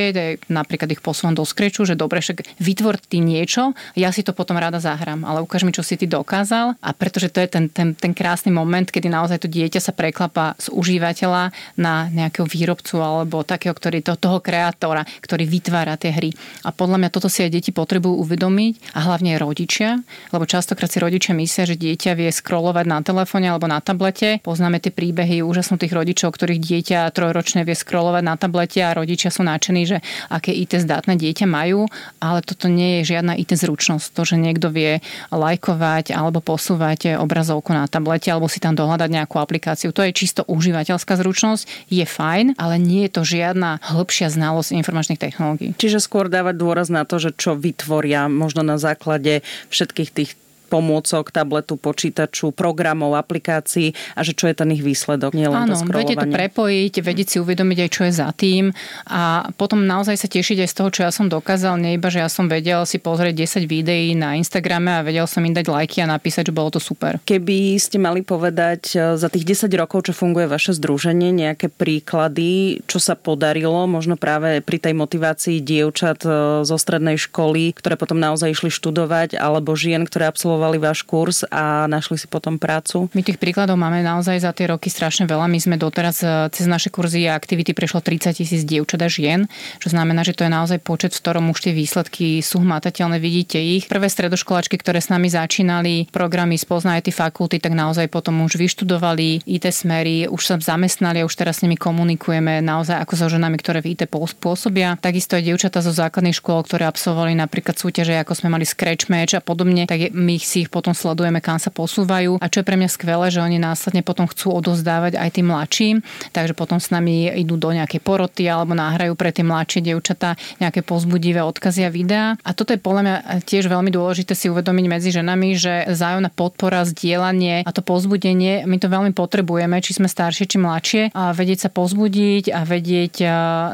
napríklad 0.48 0.88
ich 0.96 1.03
posúvam 1.04 1.36
do 1.36 1.44
skreču, 1.44 1.84
že 1.84 1.92
dobre, 1.92 2.24
však 2.24 2.56
vytvor 2.56 2.96
ty 2.96 3.20
niečo, 3.20 3.76
ja 3.92 4.08
si 4.08 4.24
to 4.24 4.32
potom 4.32 4.56
rada 4.56 4.80
zahrám, 4.80 5.28
ale 5.28 5.44
ukáž 5.44 5.68
mi, 5.68 5.76
čo 5.76 5.84
si 5.84 6.00
ty 6.00 6.08
dokázal 6.08 6.80
a 6.80 6.90
pretože 6.96 7.28
to 7.28 7.44
je 7.44 7.48
ten, 7.52 7.68
ten, 7.68 7.92
ten 7.92 8.16
krásny 8.16 8.48
moment, 8.48 8.88
kedy 8.88 9.12
naozaj 9.12 9.44
to 9.44 9.48
dieťa 9.52 9.84
sa 9.84 9.92
preklapa 9.92 10.56
z 10.56 10.72
užívateľa 10.72 11.52
na 11.76 12.08
nejakého 12.08 12.48
výrobcu 12.48 13.04
alebo 13.04 13.44
takého, 13.44 13.76
ktorý 13.76 14.00
to, 14.00 14.16
toho 14.16 14.40
kreatóra, 14.40 15.04
ktorý 15.20 15.44
vytvára 15.44 16.00
tie 16.00 16.14
hry. 16.14 16.30
A 16.64 16.72
podľa 16.72 17.04
mňa 17.04 17.10
toto 17.12 17.28
si 17.28 17.44
aj 17.44 17.52
deti 17.52 17.74
potrebujú 17.74 18.24
uvedomiť 18.24 18.96
a 18.96 19.04
hlavne 19.04 19.36
rodičia, 19.36 20.00
lebo 20.32 20.48
častokrát 20.48 20.88
si 20.88 21.02
rodičia 21.02 21.36
myslia, 21.36 21.68
že 21.68 21.76
dieťa 21.76 22.16
vie 22.16 22.30
scrollovať 22.30 22.86
na 22.88 22.98
telefóne 23.04 23.50
alebo 23.50 23.68
na 23.68 23.82
tablete. 23.82 24.40
Poznáme 24.40 24.80
tie 24.80 24.94
príbehy 24.94 25.42
úžasnutých 25.42 25.92
rodičov, 25.92 26.32
ktorých 26.32 26.62
dieťa 26.62 27.10
trojročné 27.12 27.66
vie 27.66 27.76
scrollovať 27.76 28.22
na 28.22 28.34
tablete 28.38 28.80
a 28.80 28.94
rodičia 28.94 29.34
sú 29.34 29.42
nadšení, 29.42 29.82
že 29.84 29.98
aké 30.30 30.54
IT 30.54 30.78
zdatné 30.94 31.18
dieťa 31.18 31.50
majú, 31.50 31.90
ale 32.22 32.38
toto 32.46 32.70
nie 32.70 33.02
je 33.02 33.18
žiadna 33.18 33.34
IT 33.34 33.58
zručnosť. 33.58 34.14
To, 34.14 34.22
že 34.22 34.38
niekto 34.38 34.70
vie 34.70 35.02
lajkovať 35.34 36.14
alebo 36.14 36.38
posúvať 36.38 37.18
obrazovku 37.18 37.74
na 37.74 37.90
tablete 37.90 38.30
alebo 38.30 38.46
si 38.46 38.62
tam 38.62 38.78
dohľadať 38.78 39.10
nejakú 39.10 39.42
aplikáciu. 39.42 39.90
To 39.90 40.06
je 40.06 40.14
čisto 40.14 40.46
užívateľská 40.46 41.18
zručnosť, 41.18 41.90
je 41.90 42.06
fajn, 42.06 42.54
ale 42.62 42.78
nie 42.78 43.10
je 43.10 43.18
to 43.18 43.22
žiadna 43.26 43.82
hĺbšia 43.82 44.30
znalosť 44.30 44.78
informačných 44.78 45.18
technológií. 45.18 45.74
Čiže 45.74 45.98
skôr 45.98 46.30
dávať 46.30 46.54
dôraz 46.62 46.86
na 46.94 47.02
to, 47.02 47.18
že 47.18 47.34
čo 47.34 47.58
vytvoria 47.58 48.30
možno 48.30 48.62
na 48.62 48.78
základe 48.78 49.42
všetkých 49.74 50.10
tých 50.14 50.30
pomôcok, 50.66 51.30
tabletu, 51.30 51.76
počítaču, 51.76 52.50
programov, 52.50 53.14
aplikácií 53.14 53.92
a 54.16 54.24
že 54.24 54.32
čo 54.34 54.48
je 54.50 54.54
ten 54.56 54.68
ich 54.72 54.82
výsledok, 54.82 55.36
nielen 55.36 55.68
Áno, 55.68 55.76
to 55.76 55.92
viete 55.92 56.16
to 56.18 56.26
prepojiť, 56.28 56.94
vedieť 57.00 57.28
si 57.28 57.36
uvedomiť 57.38 57.78
aj, 57.86 57.90
čo 57.90 58.02
je 58.08 58.12
za 58.12 58.28
tým 58.34 58.74
a 59.06 59.48
potom 59.54 59.84
naozaj 59.84 60.16
sa 60.18 60.28
tešiť 60.28 60.64
aj 60.64 60.68
z 60.70 60.76
toho, 60.76 60.88
čo 60.90 61.00
ja 61.06 61.12
som 61.12 61.28
dokázal, 61.28 61.76
nie 61.78 61.96
iba, 61.96 62.08
že 62.08 62.24
ja 62.24 62.28
som 62.30 62.48
vedel 62.50 62.82
si 62.88 62.98
pozrieť 62.98 63.62
10 63.62 63.68
videí 63.68 64.16
na 64.16 64.34
Instagrame 64.34 64.98
a 64.98 65.04
vedel 65.06 65.28
som 65.28 65.44
im 65.44 65.54
dať 65.54 65.66
lajky 65.68 66.02
a 66.02 66.10
napísať, 66.10 66.50
že 66.50 66.56
bolo 66.56 66.74
to 66.74 66.80
super. 66.80 67.20
Keby 67.22 67.76
ste 67.78 68.00
mali 68.00 68.24
povedať 68.24 68.94
e, 68.94 69.18
za 69.20 69.28
tých 69.28 69.44
10 69.44 69.70
rokov, 69.78 70.10
čo 70.10 70.12
funguje 70.16 70.50
vaše 70.50 70.72
združenie, 70.74 71.30
nejaké 71.30 71.68
príklady, 71.68 72.82
čo 72.88 72.98
sa 72.98 73.14
podarilo, 73.18 73.86
možno 73.86 74.16
práve 74.18 74.64
pri 74.64 74.78
tej 74.80 74.94
motivácii 74.96 75.60
dievčat 75.60 76.24
e, 76.24 76.30
zo 76.64 76.76
strednej 76.76 77.20
školy, 77.20 77.76
ktoré 77.76 77.94
potom 77.98 78.16
naozaj 78.18 78.54
išli 78.54 78.70
študovať, 78.72 79.36
alebo 79.36 79.76
žien, 79.76 80.06
ktoré 80.06 80.30
absolvovali 80.30 80.53
absolvovali 80.54 80.78
váš 80.78 81.02
kurz 81.02 81.42
a 81.50 81.90
našli 81.90 82.14
si 82.14 82.30
potom 82.30 82.62
prácu? 82.62 83.10
My 83.10 83.26
tých 83.26 83.42
príkladov 83.42 83.74
máme 83.74 84.06
naozaj 84.06 84.38
za 84.38 84.54
tie 84.54 84.70
roky 84.70 84.86
strašne 84.86 85.26
veľa. 85.26 85.50
My 85.50 85.58
sme 85.58 85.74
doteraz 85.74 86.22
e, 86.22 86.46
cez 86.54 86.70
naše 86.70 86.94
kurzy 86.94 87.26
a 87.26 87.34
aktivity 87.34 87.74
prešlo 87.74 87.98
30 87.98 88.38
tisíc 88.38 88.62
dievčat 88.62 89.02
a 89.02 89.10
žien, 89.10 89.50
čo 89.82 89.90
znamená, 89.90 90.22
že 90.22 90.30
to 90.30 90.46
je 90.46 90.54
naozaj 90.54 90.78
počet, 90.78 91.10
v 91.10 91.26
ktorom 91.26 91.50
už 91.50 91.58
tie 91.58 91.72
výsledky 91.74 92.38
sú 92.38 92.62
hmatateľné, 92.62 93.18
vidíte 93.18 93.58
ich. 93.58 93.90
Prvé 93.90 94.06
stredoškoláčky, 94.06 94.78
ktoré 94.78 95.02
s 95.02 95.10
nami 95.10 95.26
začínali 95.26 96.06
programy 96.14 96.54
Spozna 96.54 97.02
IT 97.02 97.10
fakulty, 97.10 97.58
tak 97.58 97.74
naozaj 97.74 98.06
potom 98.06 98.46
už 98.46 98.54
vyštudovali 98.54 99.42
IT 99.50 99.66
smery, 99.74 100.30
už 100.30 100.38
sa 100.38 100.54
zamestnali 100.54 101.18
a 101.18 101.26
už 101.26 101.34
teraz 101.34 101.58
s 101.58 101.66
nimi 101.66 101.74
komunikujeme 101.74 102.62
naozaj 102.62 103.02
ako 103.02 103.18
so 103.18 103.26
ženami, 103.26 103.58
ktoré 103.58 103.82
v 103.82 103.98
IT 103.98 104.06
pôsobia. 104.38 104.94
Takisto 105.02 105.34
aj 105.34 105.50
dievčatá 105.50 105.82
zo 105.82 105.90
základných 105.90 106.38
škôl, 106.38 106.62
ktoré 106.62 106.86
absolvovali 106.86 107.34
napríklad 107.34 107.74
súťaže, 107.74 108.14
ako 108.22 108.38
sme 108.38 108.54
mali 108.54 108.62
Scratch 108.62 109.10
Match 109.10 109.34
a 109.34 109.42
podobne, 109.42 109.90
tak 109.90 110.14
my 110.14 110.43
si 110.46 110.56
ich 110.64 110.70
potom 110.70 110.92
sledujeme, 110.92 111.40
kam 111.40 111.56
sa 111.58 111.72
posúvajú. 111.72 112.38
A 112.38 112.46
čo 112.52 112.60
je 112.60 112.68
pre 112.68 112.76
mňa 112.76 112.88
skvelé, 112.92 113.32
že 113.32 113.40
oni 113.40 113.58
následne 113.58 114.04
potom 114.04 114.28
chcú 114.28 114.54
odozdávať 114.60 115.16
aj 115.16 115.30
tým 115.34 115.50
mladším, 115.50 115.96
takže 116.30 116.54
potom 116.54 116.78
s 116.78 116.92
nami 116.92 117.32
idú 117.34 117.56
do 117.56 117.72
nejakej 117.72 118.00
poroty 118.04 118.46
alebo 118.46 118.76
nahrajú 118.76 119.16
pre 119.16 119.32
tie 119.32 119.42
mladšie 119.42 119.80
dievčatá 119.80 120.36
nejaké 120.60 120.84
pozbudivé 120.84 121.40
odkazy 121.42 121.86
a 121.86 121.90
videá. 121.90 122.26
A 122.44 122.52
toto 122.52 122.76
je 122.76 122.80
podľa 122.80 123.02
mňa 123.02 123.16
tiež 123.42 123.66
veľmi 123.66 123.90
dôležité 123.90 124.36
si 124.36 124.52
uvedomiť 124.52 124.86
medzi 124.86 125.10
ženami, 125.10 125.48
že 125.56 125.88
zájomná 125.90 126.28
podpora, 126.28 126.84
zdieľanie 126.84 127.64
a 127.64 127.70
to 127.72 127.80
pozbudenie, 127.80 128.68
my 128.68 128.76
to 128.76 128.92
veľmi 128.92 129.16
potrebujeme, 129.16 129.80
či 129.80 129.96
sme 129.96 130.10
staršie, 130.10 130.44
či 130.44 130.56
mladšie, 130.60 131.02
a 131.16 131.32
vedieť 131.32 131.66
sa 131.66 131.70
pozbudiť 131.72 132.52
a 132.52 132.66
vedieť 132.66 133.14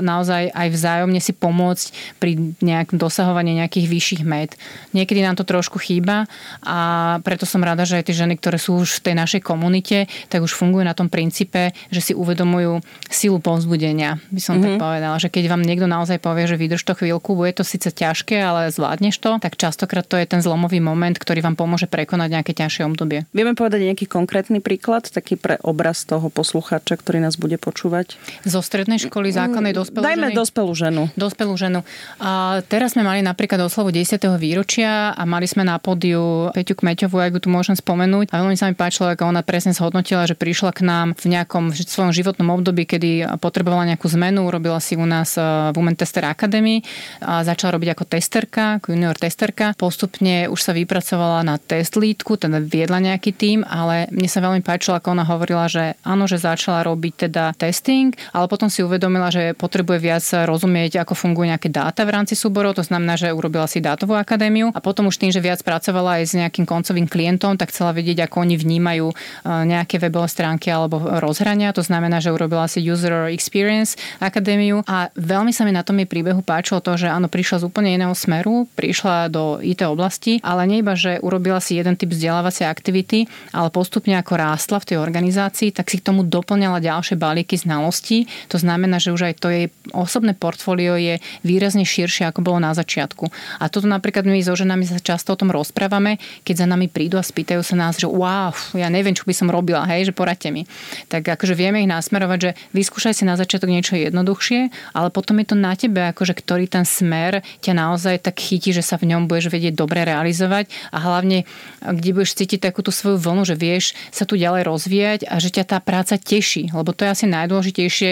naozaj 0.01 0.53
aj 0.55 0.69
vzájomne 0.71 1.21
si 1.21 1.33
pomôcť 1.35 2.19
pri 2.23 2.55
nejakom 2.61 3.01
dosahovaní 3.01 3.59
nejakých 3.59 3.87
vyšších 3.91 4.23
met. 4.23 4.55
Niekedy 4.93 5.25
nám 5.25 5.41
to 5.41 5.49
trošku 5.49 5.81
chýba 5.81 6.31
a 6.65 6.79
preto 7.25 7.49
som 7.49 7.65
rada, 7.65 7.89
že 7.89 8.01
aj 8.01 8.13
tie 8.13 8.17
ženy, 8.27 8.37
ktoré 8.37 8.61
sú 8.61 8.81
už 8.81 9.01
v 9.01 9.11
tej 9.11 9.15
našej 9.17 9.41
komunite, 9.41 10.07
tak 10.29 10.45
už 10.45 10.53
fungujú 10.53 10.85
na 10.85 10.97
tom 10.97 11.09
princípe, 11.09 11.73
že 11.89 12.01
si 12.01 12.13
uvedomujú 12.13 12.85
silu 13.09 13.39
povzbudenia, 13.41 14.21
by 14.29 14.41
som 14.41 14.59
mm-hmm. 14.59 14.77
tak 14.77 14.83
povedala. 14.83 15.17
Že 15.17 15.29
keď 15.33 15.45
vám 15.49 15.63
niekto 15.65 15.87
naozaj 15.89 16.21
povie, 16.21 16.45
že 16.45 16.61
vydrž 16.61 16.83
to 16.85 16.95
chvíľku, 16.97 17.33
bude 17.33 17.57
to 17.57 17.65
síce 17.65 17.89
ťažké, 17.91 18.37
ale 18.41 18.69
zvládneš 18.69 19.17
to, 19.19 19.41
tak 19.41 19.57
častokrát 19.57 20.05
to 20.05 20.21
je 20.21 20.27
ten 20.29 20.45
zlomový 20.45 20.79
moment, 20.85 21.17
ktorý 21.17 21.41
vám 21.41 21.57
pomôže 21.57 21.89
prekonať 21.89 22.29
nejaké 22.41 22.53
ťažšie 22.53 22.83
obdobie. 22.85 23.25
Vieme 23.33 23.57
povedať 23.57 23.87
nejaký 23.89 24.05
konkrétny 24.11 24.61
príklad, 24.61 25.09
taký 25.09 25.41
pre 25.41 25.57
obraz 25.65 26.05
toho 26.05 26.29
poslucháča, 26.29 27.01
ktorý 27.01 27.25
nás 27.25 27.41
bude 27.41 27.57
počúvať? 27.57 28.21
Zo 28.45 28.61
strednej 28.61 29.01
školy 29.01 29.33
základnej 29.33 29.73
dospelú 29.73 30.05
Dajme 30.05 30.29
ženy? 30.31 30.37
dospelú 30.37 30.73
ženu. 30.77 31.03
Dospelú 31.17 31.55
ženu. 31.57 31.81
A 32.21 32.61
teraz 32.69 32.95
sme 32.95 33.07
mali 33.07 33.25
napríklad 33.25 33.63
oslavu 33.65 33.95
10. 33.95 34.21
výročia 34.37 35.17
a 35.17 35.23
mali 35.25 35.49
sme 35.49 35.65
na 35.65 35.81
pódiu 35.81 36.50
Peťu 36.53 36.75
Kmeťovú, 36.79 37.21
ju 37.21 37.41
tu 37.41 37.49
môžem 37.49 37.77
spomenúť. 37.79 38.31
A 38.35 38.43
veľmi 38.43 38.57
sa 38.59 38.69
mi 38.69 38.75
páčilo, 38.75 39.11
ako 39.13 39.31
ona 39.31 39.43
presne 39.47 39.73
zhodnotila, 39.77 40.27
že 40.27 40.35
prišla 40.35 40.75
k 40.75 40.83
nám 40.83 41.15
v 41.19 41.37
nejakom 41.37 41.73
svojom 41.73 42.11
životnom 42.11 42.51
období, 42.55 42.85
kedy 42.85 43.39
potrebovala 43.39 43.87
nejakú 43.95 44.11
zmenu, 44.17 44.51
robila 44.51 44.83
si 44.83 44.99
u 44.99 45.07
nás 45.07 45.39
e, 45.39 45.43
v 45.43 45.77
Women 45.79 45.97
Tester 45.97 46.27
Academy 46.27 46.83
a 47.23 47.47
začala 47.47 47.79
robiť 47.79 47.89
ako 47.95 48.05
testerka, 48.07 48.65
ako 48.83 48.93
junior 48.95 49.17
testerka. 49.17 49.73
Postupne 49.79 50.51
už 50.51 50.61
sa 50.61 50.73
vypracovala 50.75 51.47
na 51.47 51.57
test 51.61 51.95
lídku, 51.95 52.41
teda 52.41 52.59
viedla 52.59 52.99
nejaký 52.99 53.31
tým, 53.31 53.63
ale 53.63 54.11
mne 54.11 54.29
sa 54.29 54.43
veľmi 54.43 54.65
páčilo, 54.65 54.99
ako 54.99 55.15
ona 55.15 55.25
hovorila, 55.27 55.71
že 55.71 55.95
áno, 56.03 56.27
že 56.27 56.41
začala 56.41 56.83
robiť 56.83 57.29
teda 57.31 57.55
testing, 57.55 58.15
ale 58.35 58.51
potom 58.51 58.67
si 58.67 58.83
uvedomila, 58.83 59.31
že 59.31 59.55
potrebuje 59.55 59.99
viac 60.01 60.25
rozumieť, 60.25 61.05
ako 61.05 61.15
fungujú 61.15 61.47
nejaké 61.51 61.69
dáta 61.71 62.03
v 62.03 62.15
rámci 62.17 62.35
súborov, 62.35 62.77
to 62.77 62.85
znamená, 62.87 63.15
že 63.15 63.31
urobila 63.31 63.69
si 63.69 63.79
dátovú 63.79 64.17
akadémiu 64.17 64.73
a 64.73 64.81
potom 64.81 65.07
už 65.09 65.21
tým, 65.21 65.31
že 65.31 65.45
viac 65.45 65.61
pracovala 65.61 66.21
aj 66.21 66.25
s 66.27 66.33
nejakým 66.41 66.65
koncovým 66.65 67.07
klientom, 67.07 67.61
tak 67.61 67.71
chcela 67.71 67.93
vedieť, 67.93 68.25
ako 68.27 68.49
oni 68.49 68.57
vnímajú 68.57 69.07
e, 69.13 69.15
nejaké 69.45 70.01
webové 70.01 70.27
stránky 70.33 70.73
alebo 70.73 70.99
rozhrania. 71.21 71.77
To 71.77 71.85
znamená, 71.85 72.19
že 72.19 72.33
urobila 72.33 72.65
si 72.67 72.81
User 72.81 73.29
Experience 73.29 74.01
Akadémiu 74.19 74.81
a 74.89 75.13
veľmi 75.15 75.53
sa 75.53 75.69
mi 75.69 75.73
na 75.77 75.85
tom 75.85 76.01
jej 76.01 76.09
príbehu 76.09 76.41
páčilo 76.41 76.81
to, 76.81 76.97
že 76.97 77.13
áno, 77.13 77.29
prišla 77.29 77.63
z 77.63 77.65
úplne 77.69 77.93
iného 77.93 78.15
smeru, 78.17 78.65
prišla 78.75 79.29
do 79.29 79.61
IT 79.61 79.85
oblasti, 79.85 80.41
ale 80.41 80.65
nie 80.65 80.81
iba, 80.81 80.97
že 80.97 81.21
urobila 81.21 81.61
si 81.61 81.77
jeden 81.77 81.95
typ 81.95 82.11
vzdelávacej 82.11 82.67
aktivity, 82.67 83.29
ale 83.53 83.69
postupne 83.69 84.17
ako 84.17 84.33
rástla 84.39 84.79
v 84.81 84.89
tej 84.95 84.97
organizácii, 84.99 85.71
tak 85.75 85.93
si 85.93 86.01
k 86.01 86.07
tomu 86.09 86.25
doplňala 86.25 86.81
ďalšie 86.81 87.21
balíky 87.21 87.61
znalostí. 87.61 88.31
To 88.49 88.57
znamená, 88.57 88.97
že 89.03 89.13
už 89.13 89.33
aj 89.33 89.35
to 89.39 89.49
jej 89.53 89.67
osobné 89.93 90.33
portfólio 90.33 90.97
je 90.97 91.19
výrazne 91.45 91.85
širšie, 91.85 92.31
ako 92.31 92.41
bolo 92.41 92.59
na 92.63 92.73
začiatku. 92.73 93.29
A 93.59 93.69
toto 93.69 93.91
napríklad 93.91 94.25
my 94.25 94.41
so 94.41 94.55
ženami 94.55 94.87
sa 94.87 95.03
často 95.03 95.35
o 95.35 95.41
tom 95.41 95.51
rozprávame, 95.51 96.23
keď 96.45 96.65
za 96.65 96.67
nami 96.67 96.87
prídu 96.91 97.17
a 97.17 97.25
spýtajú 97.25 97.63
sa 97.65 97.75
nás, 97.79 97.97
že 97.97 98.07
wow, 98.07 98.53
ja 98.77 98.89
neviem, 98.93 99.15
čo 99.17 99.25
by 99.27 99.35
som 99.35 99.49
robila, 99.49 99.87
hej, 99.89 100.11
že 100.11 100.13
poradte 100.17 100.51
mi. 100.51 100.67
Tak 101.09 101.27
akože 101.27 101.55
vieme 101.55 101.83
ich 101.83 101.91
nasmerovať, 101.91 102.39
že 102.39 102.51
vyskúšaj 102.77 103.15
si 103.17 103.25
na 103.25 103.35
začiatok 103.39 103.71
niečo 103.71 103.99
jednoduchšie, 103.99 104.95
ale 104.95 105.09
potom 105.11 105.39
je 105.43 105.47
to 105.51 105.57
na 105.59 105.75
tebe, 105.75 106.01
akože 106.11 106.37
ktorý 106.39 106.71
ten 106.71 106.87
smer 106.87 107.43
ťa 107.61 107.73
naozaj 107.75 108.23
tak 108.25 108.39
chytí, 108.39 108.71
že 108.71 108.85
sa 108.85 109.01
v 109.01 109.13
ňom 109.15 109.27
budeš 109.27 109.51
vedieť 109.51 109.75
dobre 109.75 110.03
realizovať 110.07 110.71
a 110.95 110.99
hlavne, 111.03 111.45
kde 111.83 112.11
budeš 112.15 112.39
cítiť 112.39 112.71
takú 112.71 112.85
tú 112.85 112.95
svoju 112.95 113.19
vlnu, 113.19 113.43
že 113.45 113.57
vieš 113.59 113.93
sa 114.15 114.25
tu 114.25 114.39
ďalej 114.39 114.63
rozvíjať 114.69 115.21
a 115.27 115.37
že 115.43 115.51
ťa 115.51 115.65
tá 115.67 115.79
práca 115.83 116.17
teší, 116.17 116.71
lebo 116.71 116.95
to 116.95 117.05
je 117.05 117.13
asi 117.13 117.27
najdôležitejšie. 117.27 118.11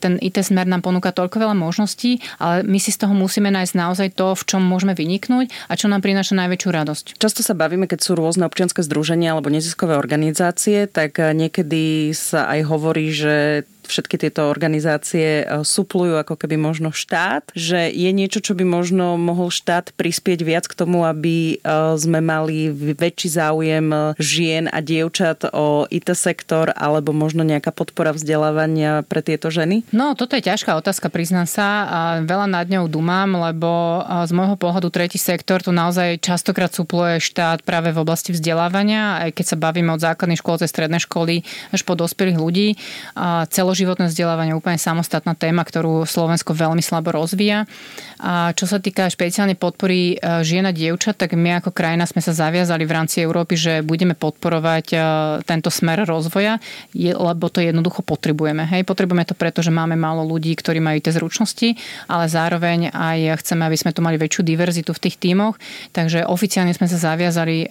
Ten 0.00 0.16
IT 0.22 0.40
smer 0.40 0.64
nám 0.64 0.80
ponúka 0.86 1.12
toľko 1.12 1.42
veľa 1.42 1.56
možností, 1.58 2.22
ale 2.38 2.62
my 2.62 2.78
si 2.80 2.94
z 2.94 3.04
toho 3.04 3.14
musíme 3.14 3.50
nájsť 3.50 3.74
naozaj 3.74 4.08
to, 4.16 4.32
v 4.32 4.42
čom 4.46 4.62
môžeme 4.62 4.94
vyniknúť 4.96 5.50
a 5.68 5.76
čo 5.76 5.90
nám 5.90 6.00
prináša 6.00 6.38
najväčšiu 6.38 6.70
radosť. 6.72 7.04
Často 7.18 7.41
sa 7.42 7.58
bavíme, 7.58 7.90
keď 7.90 8.00
sú 8.00 8.14
rôzne 8.14 8.46
občianske 8.46 8.80
združenia 8.80 9.34
alebo 9.34 9.50
neziskové 9.50 9.98
organizácie, 9.98 10.86
tak 10.86 11.18
niekedy 11.18 12.14
sa 12.14 12.46
aj 12.48 12.60
hovorí, 12.70 13.10
že 13.10 13.66
všetky 13.86 14.16
tieto 14.18 14.48
organizácie 14.48 15.42
e, 15.42 15.64
suplujú 15.66 16.20
ako 16.20 16.34
keby 16.38 16.56
možno 16.56 16.94
štát, 16.94 17.50
že 17.52 17.90
je 17.90 18.10
niečo, 18.14 18.40
čo 18.40 18.56
by 18.56 18.64
možno 18.64 19.18
mohol 19.18 19.50
štát 19.50 19.92
prispieť 19.96 20.40
viac 20.46 20.64
k 20.68 20.78
tomu, 20.78 21.04
aby 21.04 21.56
e, 21.56 21.66
sme 21.98 22.22
mali 22.22 22.70
väčší 22.72 23.28
záujem 23.38 23.86
e, 23.90 23.98
žien 24.20 24.70
a 24.70 24.78
dievčat 24.80 25.50
o 25.52 25.84
IT 25.90 26.14
sektor 26.14 26.70
alebo 26.76 27.10
možno 27.16 27.42
nejaká 27.42 27.74
podpora 27.74 28.14
vzdelávania 28.14 29.02
pre 29.04 29.20
tieto 29.24 29.50
ženy? 29.50 29.82
No, 29.90 30.14
toto 30.14 30.38
je 30.38 30.46
ťažká 30.46 30.76
otázka, 30.78 31.10
priznám 31.12 31.48
sa. 31.48 31.66
A 31.88 32.00
veľa 32.22 32.46
nad 32.46 32.66
ňou 32.68 32.86
dumám, 32.86 33.50
lebo 33.50 34.02
z 34.26 34.32
môjho 34.32 34.56
pohľadu 34.56 34.92
tretí 34.92 35.16
sektor 35.16 35.64
tu 35.64 35.74
naozaj 35.74 36.20
častokrát 36.20 36.70
supluje 36.70 37.18
štát 37.18 37.64
práve 37.64 37.90
v 37.90 38.00
oblasti 38.00 38.30
vzdelávania, 38.30 39.28
aj 39.28 39.30
keď 39.36 39.44
sa 39.54 39.56
bavíme 39.56 39.90
od 39.94 40.00
základných 40.02 40.40
škôl 40.40 40.60
cez 40.60 40.70
stredné 40.70 41.02
školy 41.02 41.42
až 41.72 41.80
po 41.82 41.96
dospelých 41.98 42.38
ľudí. 42.38 42.68
A 43.16 43.48
celo 43.48 43.71
celoživotné 43.72 44.12
vzdelávanie 44.12 44.52
úplne 44.52 44.76
samostatná 44.76 45.32
téma, 45.32 45.64
ktorú 45.64 46.04
Slovensko 46.04 46.52
veľmi 46.52 46.84
slabo 46.84 47.16
rozvíja. 47.16 47.64
A 48.20 48.52
čo 48.52 48.68
sa 48.68 48.76
týka 48.76 49.08
špeciálnej 49.08 49.56
podpory 49.56 50.20
e, 50.20 50.44
žien 50.44 50.68
a 50.68 50.76
dievčat, 50.76 51.16
tak 51.16 51.32
my 51.32 51.64
ako 51.64 51.72
krajina 51.72 52.04
sme 52.04 52.20
sa 52.20 52.36
zaviazali 52.36 52.84
v 52.84 52.92
rámci 52.92 53.24
Európy, 53.24 53.56
že 53.56 53.72
budeme 53.80 54.12
podporovať 54.12 54.86
e, 54.92 54.96
tento 55.48 55.72
smer 55.72 56.04
rozvoja, 56.04 56.60
lebo 56.92 57.48
to 57.48 57.64
jednoducho 57.64 58.04
potrebujeme. 58.04 58.68
Hej, 58.68 58.84
potrebujeme 58.84 59.24
to 59.24 59.32
preto, 59.32 59.64
že 59.64 59.72
máme 59.72 59.96
málo 59.96 60.20
ľudí, 60.20 60.52
ktorí 60.52 60.84
majú 60.84 61.00
tie 61.00 61.16
zručnosti, 61.16 61.72
ale 62.12 62.28
zároveň 62.28 62.92
aj 62.92 63.40
chceme, 63.40 63.64
aby 63.64 63.76
sme 63.80 63.96
tu 63.96 64.04
mali 64.04 64.20
väčšiu 64.20 64.44
diverzitu 64.44 64.92
v 64.92 65.00
tých 65.08 65.16
tímoch. 65.16 65.56
Takže 65.96 66.28
oficiálne 66.28 66.76
sme 66.76 66.92
sa 66.92 67.00
zaviazali, 67.00 67.64
e, 67.64 67.66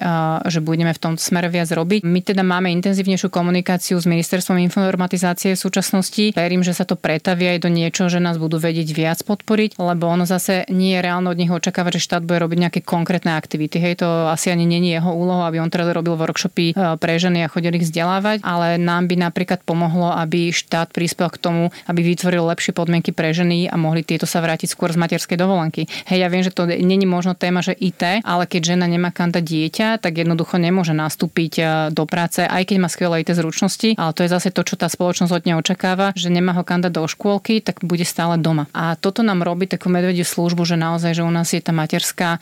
že 0.50 0.66
budeme 0.66 0.98
v 0.98 0.98
tom 0.98 1.14
smere 1.22 1.46
viac 1.54 1.70
robiť. 1.70 2.02
My 2.10 2.26
teda 2.26 2.42
máme 2.42 2.74
intenzívnejšiu 2.74 3.30
komunikáciu 3.30 4.02
s 4.02 4.10
ministerstvom 4.10 4.58
informatizácie 4.66 5.54
v 5.54 5.62
súčasnosti 5.62 5.91
súčasnosti. 5.92 6.32
Verím, 6.32 6.64
že 6.64 6.72
sa 6.72 6.88
to 6.88 6.96
pretaví 6.96 7.52
aj 7.52 7.68
do 7.68 7.70
niečo, 7.70 8.08
že 8.08 8.24
nás 8.24 8.40
budú 8.40 8.56
vedieť 8.56 8.96
viac 8.96 9.20
podporiť, 9.28 9.76
lebo 9.76 10.08
ono 10.08 10.24
zase 10.24 10.64
nie 10.72 10.96
je 10.96 11.04
reálne 11.04 11.28
od 11.28 11.36
nich 11.36 11.52
očakávať, 11.52 12.00
že 12.00 12.06
štát 12.08 12.24
bude 12.24 12.40
robiť 12.40 12.58
nejaké 12.64 12.80
konkrétne 12.80 13.36
aktivity. 13.36 13.76
Hej, 13.84 14.00
to 14.00 14.08
asi 14.32 14.56
ani 14.56 14.64
není 14.64 14.96
jeho 14.96 15.12
úloha, 15.12 15.52
aby 15.52 15.60
on 15.60 15.68
teda 15.68 15.92
robil 15.92 16.16
workshopy 16.16 16.72
e, 16.72 16.96
pre 16.96 17.20
ženy 17.20 17.44
a 17.44 17.52
chodili 17.52 17.84
ich 17.84 17.92
vzdelávať, 17.92 18.40
ale 18.48 18.80
nám 18.80 19.12
by 19.12 19.20
napríklad 19.20 19.68
pomohlo, 19.68 20.16
aby 20.16 20.56
štát 20.56 20.96
prispel 20.96 21.28
k 21.28 21.38
tomu, 21.44 21.64
aby 21.92 22.00
vytvoril 22.00 22.48
lepšie 22.48 22.72
podmienky 22.72 23.12
pre 23.12 23.36
ženy 23.36 23.68
a 23.68 23.76
mohli 23.76 24.08
tieto 24.08 24.24
sa 24.24 24.40
vrátiť 24.40 24.72
skôr 24.72 24.96
z 24.96 25.02
materskej 25.02 25.36
dovolenky. 25.36 25.92
Hej, 26.08 26.24
ja 26.24 26.28
viem, 26.32 26.44
že 26.46 26.56
to 26.56 26.64
není 26.64 27.04
možno 27.04 27.36
téma, 27.36 27.60
že 27.60 27.76
IT, 27.76 28.24
ale 28.24 28.48
keď 28.48 28.76
žena 28.76 28.88
nemá 28.88 29.12
kam 29.12 29.32
dieťa, 29.32 30.04
tak 30.04 30.20
jednoducho 30.20 30.56
nemôže 30.56 30.96
nastúpiť 30.96 31.54
e, 31.60 31.64
do 31.92 32.08
práce, 32.08 32.44
aj 32.48 32.64
keď 32.64 32.78
má 32.80 32.88
skvelé 32.88 33.28
IT 33.28 33.36
zručnosti, 33.36 34.00
ale 34.00 34.16
to 34.16 34.24
je 34.24 34.30
zase 34.32 34.50
to, 34.56 34.62
čo 34.64 34.80
tá 34.80 34.88
spoločnosť 34.88 35.34
od 35.34 35.44
nej 35.48 35.56
očakáva 35.58 35.81
očakáva, 35.82 36.14
že 36.14 36.30
nemá 36.30 36.54
ho 36.54 36.62
kanda 36.62 36.94
do 36.94 37.02
škôlky, 37.10 37.58
tak 37.58 37.82
bude 37.82 38.06
stále 38.06 38.38
doma. 38.38 38.70
A 38.70 38.94
toto 38.94 39.26
nám 39.26 39.42
robí 39.42 39.66
takú 39.66 39.90
medvediu 39.90 40.22
službu, 40.22 40.62
že 40.62 40.78
naozaj, 40.78 41.18
že 41.18 41.26
u 41.26 41.34
nás 41.34 41.50
je 41.50 41.58
tá 41.58 41.74
materská 41.74 42.38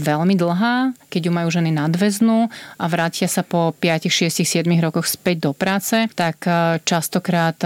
veľmi 0.00 0.32
dlhá, 0.32 0.96
keď 1.12 1.28
ju 1.28 1.32
majú 1.36 1.52
ženy 1.52 1.68
nadväznú 1.68 2.48
a 2.80 2.84
vrátia 2.88 3.28
sa 3.28 3.44
po 3.44 3.76
5, 3.76 4.08
6, 4.08 4.40
7 4.40 4.64
rokoch 4.80 5.04
späť 5.04 5.44
do 5.44 5.52
práce, 5.52 6.08
tak 6.16 6.48
častokrát 6.88 7.60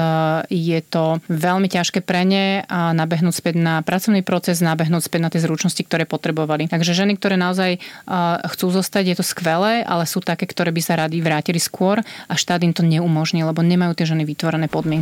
je 0.50 0.82
to 0.82 1.22
veľmi 1.30 1.70
ťažké 1.70 2.02
pre 2.02 2.26
ne 2.26 2.66
a 2.66 2.90
nabehnúť 2.90 3.38
späť 3.38 3.62
na 3.62 3.86
pracovný 3.86 4.26
proces, 4.26 4.58
nabehnúť 4.58 5.06
späť 5.06 5.20
na 5.22 5.30
tie 5.30 5.38
zručnosti, 5.38 5.86
ktoré 5.86 6.02
potrebovali. 6.02 6.66
Takže 6.66 6.98
ženy, 6.98 7.14
ktoré 7.14 7.38
naozaj 7.38 7.78
chcú 8.50 8.66
zostať, 8.74 9.14
je 9.14 9.16
to 9.22 9.24
skvelé, 9.24 9.86
ale 9.86 10.02
sú 10.02 10.18
také, 10.18 10.50
ktoré 10.50 10.74
by 10.74 10.82
sa 10.82 10.98
radi 10.98 11.22
vrátili 11.22 11.62
skôr 11.62 12.02
a 12.26 12.34
štát 12.34 12.66
im 12.66 12.74
to 12.74 12.82
neumožní, 12.82 13.46
lebo 13.46 13.62
nemajú 13.62 13.94
tie 13.94 14.10
ženy 14.10 14.26
vytvorené 14.26 14.66
podmienky. 14.66 14.95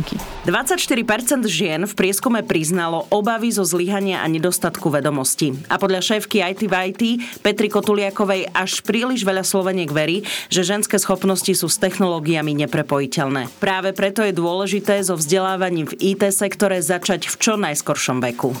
24% 0.45 1.45
žien 1.45 1.85
v 1.85 1.93
prieskume 1.93 2.41
priznalo 2.41 3.05
obavy 3.13 3.53
zo 3.53 3.63
zlyhania 3.65 4.21
a 4.21 4.27
nedostatku 4.27 4.89
vedomosti. 4.89 5.53
A 5.69 5.77
podľa 5.77 6.01
šéfky 6.01 6.41
IT 6.41 6.65
v 6.65 6.73
IT 6.91 7.01
Petri 7.45 7.69
Kotuliakovej 7.69 8.53
až 8.53 8.81
príliš 8.85 9.25
veľa 9.25 9.45
Sloveniek 9.45 9.89
verí, 9.89 10.25
že 10.51 10.65
ženské 10.65 11.01
schopnosti 11.01 11.49
sú 11.51 11.67
s 11.69 11.81
technológiami 11.81 12.53
neprepojiteľné. 12.65 13.49
Práve 13.57 13.93
preto 13.95 14.21
je 14.21 14.35
dôležité 14.35 15.01
so 15.01 15.17
vzdelávaním 15.17 15.89
v 15.89 16.15
IT 16.15 16.23
sektore 16.29 16.81
začať 16.81 17.27
v 17.31 17.35
čo 17.41 17.53
najskoršom 17.57 18.21
veku. 18.21 18.53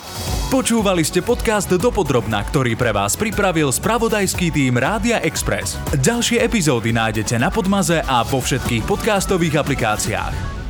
Počúvali 0.49 1.01
ste 1.01 1.25
podcast 1.25 1.67
Dopodrobna, 1.67 2.45
ktorý 2.45 2.77
pre 2.77 2.93
vás 2.93 3.17
pripravil 3.17 3.73
spravodajský 3.73 4.53
tým 4.53 4.77
Rádia 4.77 5.19
Express. 5.25 5.75
Ďalšie 5.99 6.39
epizódy 6.41 6.93
nájdete 6.93 7.35
na 7.41 7.49
Podmaze 7.49 7.99
a 8.05 8.21
vo 8.23 8.39
všetkých 8.39 8.85
podcastových 8.85 9.59
aplikáciách. 9.65 10.64